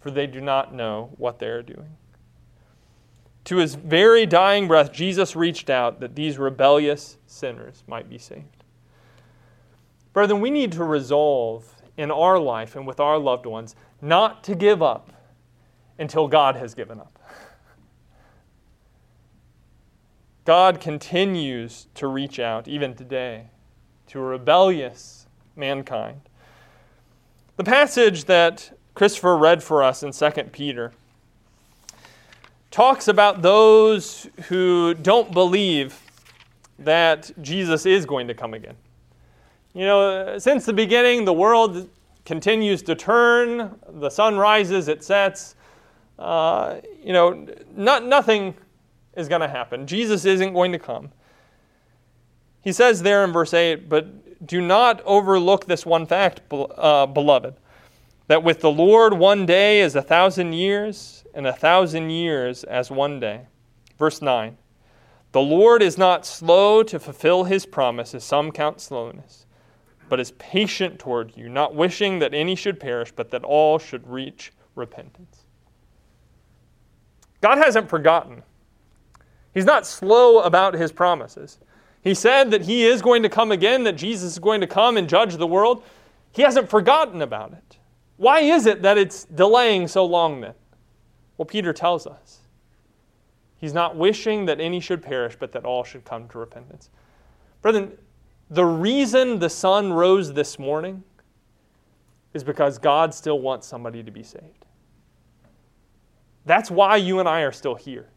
for 0.00 0.10
they 0.10 0.26
do 0.26 0.40
not 0.40 0.72
know 0.72 1.10
what 1.16 1.38
they 1.38 1.48
are 1.48 1.62
doing. 1.62 1.96
To 3.44 3.56
his 3.56 3.74
very 3.74 4.26
dying 4.26 4.68
breath, 4.68 4.92
Jesus 4.92 5.34
reached 5.34 5.70
out 5.70 6.00
that 6.00 6.14
these 6.14 6.38
rebellious 6.38 7.16
sinners 7.26 7.82
might 7.86 8.08
be 8.08 8.18
saved. 8.18 8.64
Brethren, 10.12 10.40
we 10.40 10.50
need 10.50 10.72
to 10.72 10.84
resolve 10.84 11.74
in 11.98 12.10
our 12.10 12.38
life 12.38 12.76
and 12.76 12.86
with 12.86 13.00
our 13.00 13.18
loved 13.18 13.44
ones 13.44 13.76
not 14.00 14.42
to 14.44 14.54
give 14.54 14.80
up 14.80 15.12
until 15.98 16.28
God 16.28 16.56
has 16.56 16.72
given 16.72 17.00
up. 17.00 17.18
God 20.44 20.80
continues 20.80 21.88
to 21.94 22.06
reach 22.06 22.38
out, 22.38 22.66
even 22.68 22.94
today, 22.94 23.50
to 24.06 24.20
rebellious 24.20 25.26
mankind. 25.56 26.22
The 27.56 27.64
passage 27.64 28.24
that 28.24 28.72
Christopher 28.94 29.36
read 29.36 29.62
for 29.62 29.82
us 29.82 30.02
in 30.02 30.12
2 30.12 30.30
Peter 30.52 30.92
talks 32.70 33.08
about 33.08 33.42
those 33.42 34.28
who 34.48 34.94
don't 34.94 35.32
believe 35.32 36.00
that 36.78 37.30
Jesus 37.42 37.84
is 37.84 38.06
going 38.06 38.28
to 38.28 38.34
come 38.34 38.54
again. 38.54 38.76
You 39.74 39.86
know, 39.86 40.38
since 40.38 40.64
the 40.66 40.72
beginning, 40.72 41.24
the 41.24 41.32
world 41.32 41.88
continues 42.24 42.82
to 42.82 42.94
turn, 42.94 43.78
the 43.88 44.10
sun 44.10 44.36
rises, 44.36 44.88
it 44.88 45.04
sets. 45.04 45.54
Uh, 46.18 46.80
you 47.02 47.12
know, 47.12 47.46
not, 47.76 48.04
nothing 48.04 48.54
is 49.16 49.28
going 49.28 49.40
to 49.40 49.48
happen. 49.48 49.86
Jesus 49.86 50.24
isn't 50.24 50.52
going 50.52 50.72
to 50.72 50.78
come. 50.78 51.10
He 52.60 52.72
says 52.72 53.02
there 53.02 53.24
in 53.24 53.32
verse 53.32 53.54
8, 53.54 53.88
but 53.88 54.46
do 54.46 54.60
not 54.60 55.00
overlook 55.02 55.66
this 55.66 55.86
one 55.86 56.06
fact, 56.06 56.40
uh, 56.52 57.06
beloved 57.06 57.54
that 58.28 58.44
with 58.44 58.60
the 58.60 58.70
Lord 58.70 59.14
one 59.14 59.46
day 59.46 59.80
is 59.80 59.96
a 59.96 60.02
thousand 60.02 60.52
years, 60.52 61.24
and 61.34 61.46
a 61.46 61.52
thousand 61.52 62.10
years 62.10 62.62
as 62.64 62.90
one 62.90 63.18
day. 63.18 63.46
Verse 63.98 64.22
9 64.22 64.56
The 65.32 65.40
Lord 65.40 65.82
is 65.82 65.98
not 65.98 66.24
slow 66.24 66.82
to 66.84 67.00
fulfill 67.00 67.44
his 67.44 67.66
promise, 67.66 68.14
as 68.14 68.24
some 68.24 68.52
count 68.52 68.80
slowness, 68.80 69.46
but 70.08 70.20
is 70.20 70.32
patient 70.32 70.98
toward 70.98 71.36
you, 71.36 71.48
not 71.48 71.74
wishing 71.74 72.18
that 72.18 72.34
any 72.34 72.54
should 72.54 72.80
perish, 72.80 73.12
but 73.14 73.30
that 73.30 73.44
all 73.44 73.78
should 73.78 74.06
reach 74.08 74.52
repentance. 74.74 75.44
God 77.40 77.58
hasn't 77.58 77.88
forgotten. 77.88 78.42
He's 79.54 79.64
not 79.64 79.86
slow 79.86 80.40
about 80.40 80.74
his 80.74 80.92
promises. 80.92 81.58
He 82.02 82.14
said 82.14 82.50
that 82.50 82.62
he 82.62 82.84
is 82.84 83.02
going 83.02 83.22
to 83.22 83.28
come 83.28 83.52
again, 83.52 83.84
that 83.84 83.96
Jesus 83.96 84.32
is 84.32 84.38
going 84.38 84.60
to 84.60 84.66
come 84.66 84.96
and 84.96 85.08
judge 85.08 85.36
the 85.36 85.46
world. 85.46 85.82
He 86.32 86.42
hasn't 86.42 86.68
forgotten 86.68 87.22
about 87.22 87.52
it. 87.52 87.78
Why 88.16 88.40
is 88.40 88.66
it 88.66 88.82
that 88.82 88.98
it's 88.98 89.24
delaying 89.24 89.88
so 89.88 90.04
long 90.04 90.40
then? 90.40 90.54
Well, 91.36 91.46
Peter 91.46 91.72
tells 91.72 92.06
us. 92.06 92.40
He's 93.58 93.74
not 93.74 93.96
wishing 93.96 94.46
that 94.46 94.60
any 94.60 94.80
should 94.80 95.02
perish, 95.02 95.36
but 95.38 95.52
that 95.52 95.64
all 95.64 95.82
should 95.82 96.04
come 96.04 96.28
to 96.28 96.38
repentance. 96.38 96.90
Brethren, 97.62 97.96
the 98.50 98.64
reason 98.64 99.38
the 99.38 99.50
sun 99.50 99.92
rose 99.92 100.32
this 100.32 100.58
morning 100.58 101.02
is 102.32 102.42
because 102.42 102.78
God 102.78 103.12
still 103.12 103.40
wants 103.40 103.66
somebody 103.66 104.02
to 104.02 104.10
be 104.10 104.22
saved. 104.22 104.64
That's 106.46 106.70
why 106.70 106.96
you 106.96 107.20
and 107.20 107.28
I 107.28 107.42
are 107.42 107.52
still 107.52 107.74
here. 107.74 108.08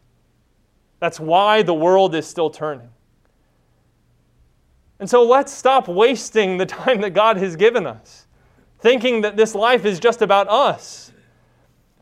That's 1.00 1.20
why 1.20 1.64
the 1.64 1.74
world 1.74 2.16
is 2.16 2.28
still 2.28 2.50
turning. 2.50 2.90
And 5.00 5.10
so 5.10 5.24
let's 5.24 5.52
stop 5.52 5.88
wasting 5.88 6.58
the 6.58 6.66
time 6.78 7.02
that 7.02 7.10
God 7.10 7.36
has 7.38 7.56
given 7.56 7.86
us, 7.86 8.28
thinking 8.80 9.22
that 9.22 9.36
this 9.36 9.54
life 9.54 9.84
is 9.84 10.00
just 10.00 10.22
about 10.22 10.48
us. 10.48 11.12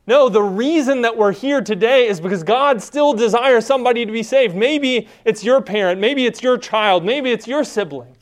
No, 0.06 0.28
the 0.28 0.42
reason 0.42 1.02
that 1.02 1.16
we're 1.16 1.32
here 1.32 1.62
today 1.62 2.08
is 2.08 2.20
because 2.20 2.44
God 2.44 2.82
still 2.82 3.14
desires 3.14 3.66
somebody 3.66 4.06
to 4.06 4.12
be 4.12 4.24
saved. 4.24 4.56
Maybe 4.56 5.08
it's 5.24 5.44
your 5.44 5.62
parent, 5.62 6.00
maybe 6.00 6.26
it's 6.26 6.44
your 6.44 6.58
child, 6.58 7.06
maybe 7.06 7.32
it's 7.32 7.48
your 7.48 7.64
sibling 7.64 8.16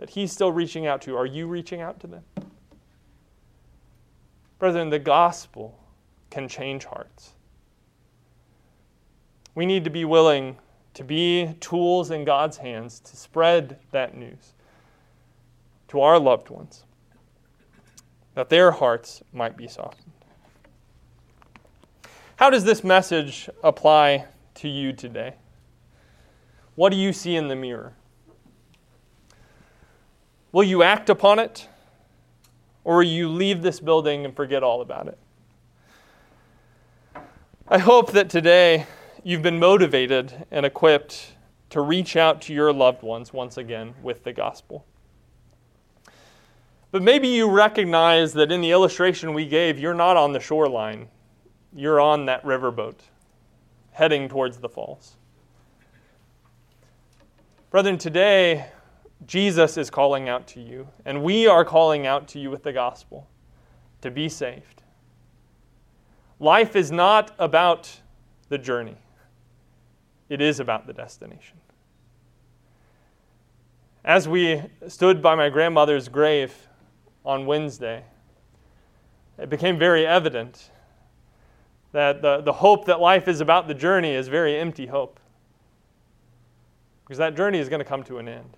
that 0.00 0.10
He's 0.10 0.32
still 0.32 0.50
reaching 0.50 0.86
out 0.86 1.02
to. 1.02 1.16
Are 1.16 1.26
you 1.26 1.46
reaching 1.46 1.82
out 1.82 2.00
to 2.00 2.06
them? 2.06 2.24
Brethren, 4.58 4.90
the 4.90 4.98
gospel 4.98 5.78
can 6.30 6.48
change 6.48 6.86
hearts. 6.86 7.32
We 9.54 9.66
need 9.66 9.84
to 9.84 9.90
be 9.90 10.04
willing 10.04 10.56
to 10.94 11.04
be 11.04 11.54
tools 11.60 12.10
in 12.10 12.24
God's 12.24 12.56
hands 12.56 12.98
to 13.00 13.16
spread 13.16 13.78
that 13.92 14.16
news 14.16 14.54
to 15.88 16.00
our 16.00 16.18
loved 16.18 16.50
ones, 16.50 16.84
that 18.34 18.48
their 18.48 18.70
hearts 18.70 19.22
might 19.32 19.56
be 19.56 19.68
softened. 19.68 20.12
How 22.36 22.48
does 22.48 22.64
this 22.64 22.82
message 22.82 23.50
apply 23.62 24.24
to 24.54 24.68
you 24.68 24.92
today? 24.92 25.34
What 26.74 26.90
do 26.90 26.96
you 26.96 27.12
see 27.12 27.36
in 27.36 27.48
the 27.48 27.56
mirror? 27.56 27.94
Will 30.52 30.64
you 30.64 30.82
act 30.82 31.08
upon 31.10 31.38
it? 31.38 31.68
Or 32.82 32.96
will 32.96 33.02
you 33.04 33.28
leave 33.28 33.62
this 33.62 33.78
building 33.78 34.24
and 34.24 34.34
forget 34.34 34.62
all 34.62 34.80
about 34.80 35.06
it? 35.06 35.18
I 37.68 37.78
hope 37.78 38.12
that 38.12 38.28
today 38.28 38.86
you've 39.22 39.42
been 39.42 39.58
motivated 39.58 40.46
and 40.50 40.66
equipped 40.66 41.34
to 41.70 41.80
reach 41.80 42.16
out 42.16 42.42
to 42.42 42.54
your 42.54 42.72
loved 42.72 43.02
ones 43.02 43.32
once 43.32 43.56
again 43.56 43.94
with 44.02 44.24
the 44.24 44.32
gospel. 44.32 44.84
But 46.90 47.02
maybe 47.02 47.28
you 47.28 47.48
recognize 47.48 48.32
that 48.32 48.50
in 48.50 48.60
the 48.60 48.72
illustration 48.72 49.34
we 49.34 49.46
gave, 49.46 49.78
you're 49.78 49.94
not 49.94 50.16
on 50.16 50.32
the 50.32 50.40
shoreline. 50.40 51.08
You're 51.72 52.00
on 52.00 52.26
that 52.26 52.42
riverboat 52.44 52.96
heading 53.92 54.28
towards 54.28 54.58
the 54.58 54.68
falls. 54.68 55.14
Brethren, 57.70 57.98
today 57.98 58.66
Jesus 59.26 59.76
is 59.76 59.90
calling 59.90 60.28
out 60.28 60.46
to 60.48 60.60
you, 60.60 60.88
and 61.04 61.22
we 61.22 61.46
are 61.46 61.64
calling 61.64 62.06
out 62.06 62.28
to 62.28 62.38
you 62.38 62.50
with 62.50 62.62
the 62.62 62.72
gospel 62.72 63.28
to 64.00 64.10
be 64.10 64.28
saved. 64.28 64.82
Life 66.38 66.74
is 66.74 66.90
not 66.90 67.34
about 67.38 68.00
the 68.48 68.58
journey, 68.58 68.96
it 70.28 70.40
is 70.40 70.60
about 70.60 70.86
the 70.86 70.92
destination. 70.92 71.58
As 74.04 74.26
we 74.26 74.62
stood 74.88 75.20
by 75.20 75.34
my 75.34 75.50
grandmother's 75.50 76.08
grave 76.08 76.54
on 77.24 77.44
Wednesday, 77.44 78.02
it 79.38 79.50
became 79.50 79.78
very 79.78 80.06
evident 80.06 80.70
that 81.92 82.22
the, 82.22 82.40
the 82.40 82.52
hope 82.52 82.86
that 82.86 83.00
life 83.00 83.28
is 83.28 83.40
about 83.40 83.68
the 83.68 83.74
journey 83.74 84.12
is 84.14 84.28
very 84.28 84.56
empty 84.56 84.86
hope. 84.86 85.20
Because 87.04 87.18
that 87.18 87.36
journey 87.36 87.58
is 87.58 87.68
going 87.68 87.80
to 87.80 87.84
come 87.84 88.04
to 88.04 88.18
an 88.18 88.28
end. 88.28 88.56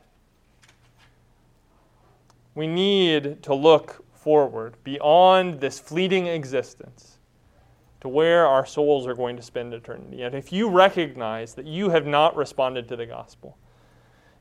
We 2.54 2.66
need 2.66 3.42
to 3.44 3.54
look 3.54 4.04
forward 4.12 4.76
beyond 4.84 5.60
this 5.60 5.80
fleeting 5.80 6.26
existence 6.26 7.18
to 8.00 8.08
where 8.08 8.46
our 8.46 8.66
souls 8.66 9.06
are 9.06 9.14
going 9.14 9.36
to 9.36 9.42
spend 9.42 9.72
eternity. 9.72 10.22
And 10.22 10.34
if 10.34 10.52
you 10.52 10.68
recognize 10.68 11.54
that 11.54 11.66
you 11.66 11.90
have 11.90 12.06
not 12.06 12.36
responded 12.36 12.88
to 12.88 12.96
the 12.96 13.06
gospel, 13.06 13.56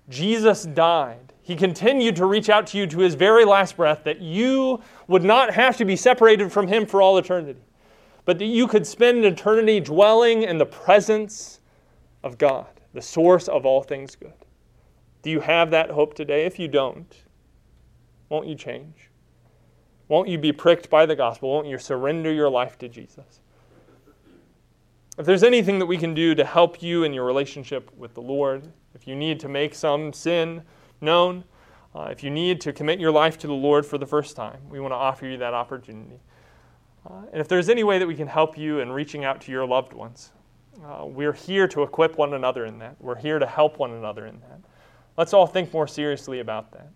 Jesus 0.10 0.64
died. 0.64 1.34
He 1.42 1.56
continued 1.56 2.16
to 2.18 2.26
reach 2.26 2.50
out 2.50 2.68
to 2.68 2.78
you 2.78 2.88
to 2.88 3.00
his 3.00 3.16
very 3.16 3.46
last 3.46 3.78
breath 3.78 4.04
that 4.04 4.20
you 4.20 4.82
would 5.08 5.24
not 5.24 5.54
have 5.54 5.78
to 5.78 5.86
be 5.86 5.96
separated 5.96 6.52
from 6.52 6.68
him 6.68 6.86
for 6.86 7.02
all 7.02 7.18
eternity, 7.18 7.64
but 8.26 8.40
that 8.40 8.46
you 8.46 8.68
could 8.68 8.86
spend 8.86 9.24
eternity 9.24 9.80
dwelling 9.80 10.44
in 10.44 10.58
the 10.58 10.66
presence 10.66 11.62
of 12.24 12.38
God, 12.38 12.68
the 12.94 13.02
source 13.02 13.48
of 13.48 13.66
all 13.66 13.84
things 13.84 14.16
good. 14.16 14.34
Do 15.22 15.30
you 15.30 15.40
have 15.40 15.72
that 15.72 15.92
hope 15.92 16.14
today? 16.14 16.46
If 16.46 16.60
you 16.60 16.68
don't, 16.68 17.16
won't 18.32 18.48
you 18.48 18.56
change? 18.56 19.10
Won't 20.08 20.30
you 20.30 20.38
be 20.38 20.54
pricked 20.54 20.90
by 20.90 21.06
the 21.06 21.18
gospel? 21.18 21.52
Won't 21.52 21.68
you 21.68 21.78
surrender 21.78 22.32
your 22.32 22.50
life 22.50 22.78
to 22.80 22.88
Jesus? 22.88 23.42
If 25.18 25.26
there's 25.26 25.44
anything 25.44 25.80
that 25.80 25.86
we 25.86 25.98
can 25.98 26.14
do 26.14 26.34
to 26.36 26.46
help 26.46 26.82
you 26.82 27.04
in 27.04 27.14
your 27.14 27.26
relationship 27.26 27.92
with 27.98 28.14
the 28.14 28.22
Lord, 28.22 28.72
if 28.96 29.06
you 29.06 29.16
need 29.18 29.42
to 29.42 29.50
make 29.50 29.76
some 29.76 30.14
sin 30.14 30.64
known, 31.02 31.44
uh, 31.94 32.04
if 32.04 32.24
you 32.24 32.30
need 32.30 32.62
to 32.62 32.72
commit 32.72 33.02
your 33.02 33.12
life 33.12 33.38
to 33.40 33.48
the 33.48 33.54
Lord 33.54 33.86
for 33.86 33.98
the 33.98 34.06
first 34.06 34.38
time, 34.38 34.62
we 34.70 34.80
want 34.80 34.94
to 34.94 34.98
offer 34.98 35.26
you 35.26 35.36
that 35.38 35.54
opportunity. 35.54 36.22
Uh, 37.06 37.24
and 37.34 37.42
if 37.42 37.50
there's 37.50 37.68
any 37.68 37.84
way 37.84 38.00
that 38.00 38.08
we 38.08 38.16
can 38.16 38.28
help 38.28 38.58
you 38.58 38.80
in 38.80 38.94
reaching 38.94 39.26
out 39.26 39.42
to 39.42 39.52
your 39.52 39.68
loved 39.68 39.92
ones, 39.92 40.32
uh, 40.86 41.06
we're 41.06 41.34
here 41.34 41.68
to 41.68 41.84
equip 41.84 42.18
one 42.18 42.34
another 42.34 42.66
in 42.66 42.80
that. 42.80 42.96
We're 43.02 43.20
here 43.20 43.40
to 43.40 43.46
help 43.46 43.78
one 43.78 43.92
another 43.92 44.26
in 44.26 44.40
that. 44.40 44.62
Let's 45.18 45.34
all 45.34 45.48
think 45.48 45.74
more 45.74 45.88
seriously 45.88 46.40
about 46.40 46.72
that 46.72 46.88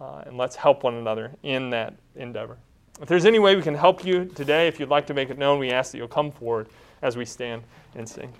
uh, 0.00 0.22
and 0.26 0.36
let's 0.36 0.56
help 0.56 0.84
one 0.84 0.94
another 0.94 1.32
in 1.42 1.70
that 1.70 1.94
endeavor. 2.16 2.56
If 3.00 3.08
there's 3.08 3.26
any 3.26 3.38
way 3.38 3.54
we 3.54 3.62
can 3.62 3.74
help 3.74 4.04
you 4.04 4.24
today, 4.24 4.66
if 4.66 4.80
you'd 4.80 4.88
like 4.88 5.06
to 5.06 5.14
make 5.14 5.30
it 5.30 5.38
known, 5.38 5.58
we 5.58 5.70
ask 5.70 5.92
that 5.92 5.98
you'll 5.98 6.08
come 6.08 6.32
forward 6.32 6.68
as 7.02 7.16
we 7.16 7.24
stand 7.24 7.62
and 7.94 8.08
sing. 8.08 8.32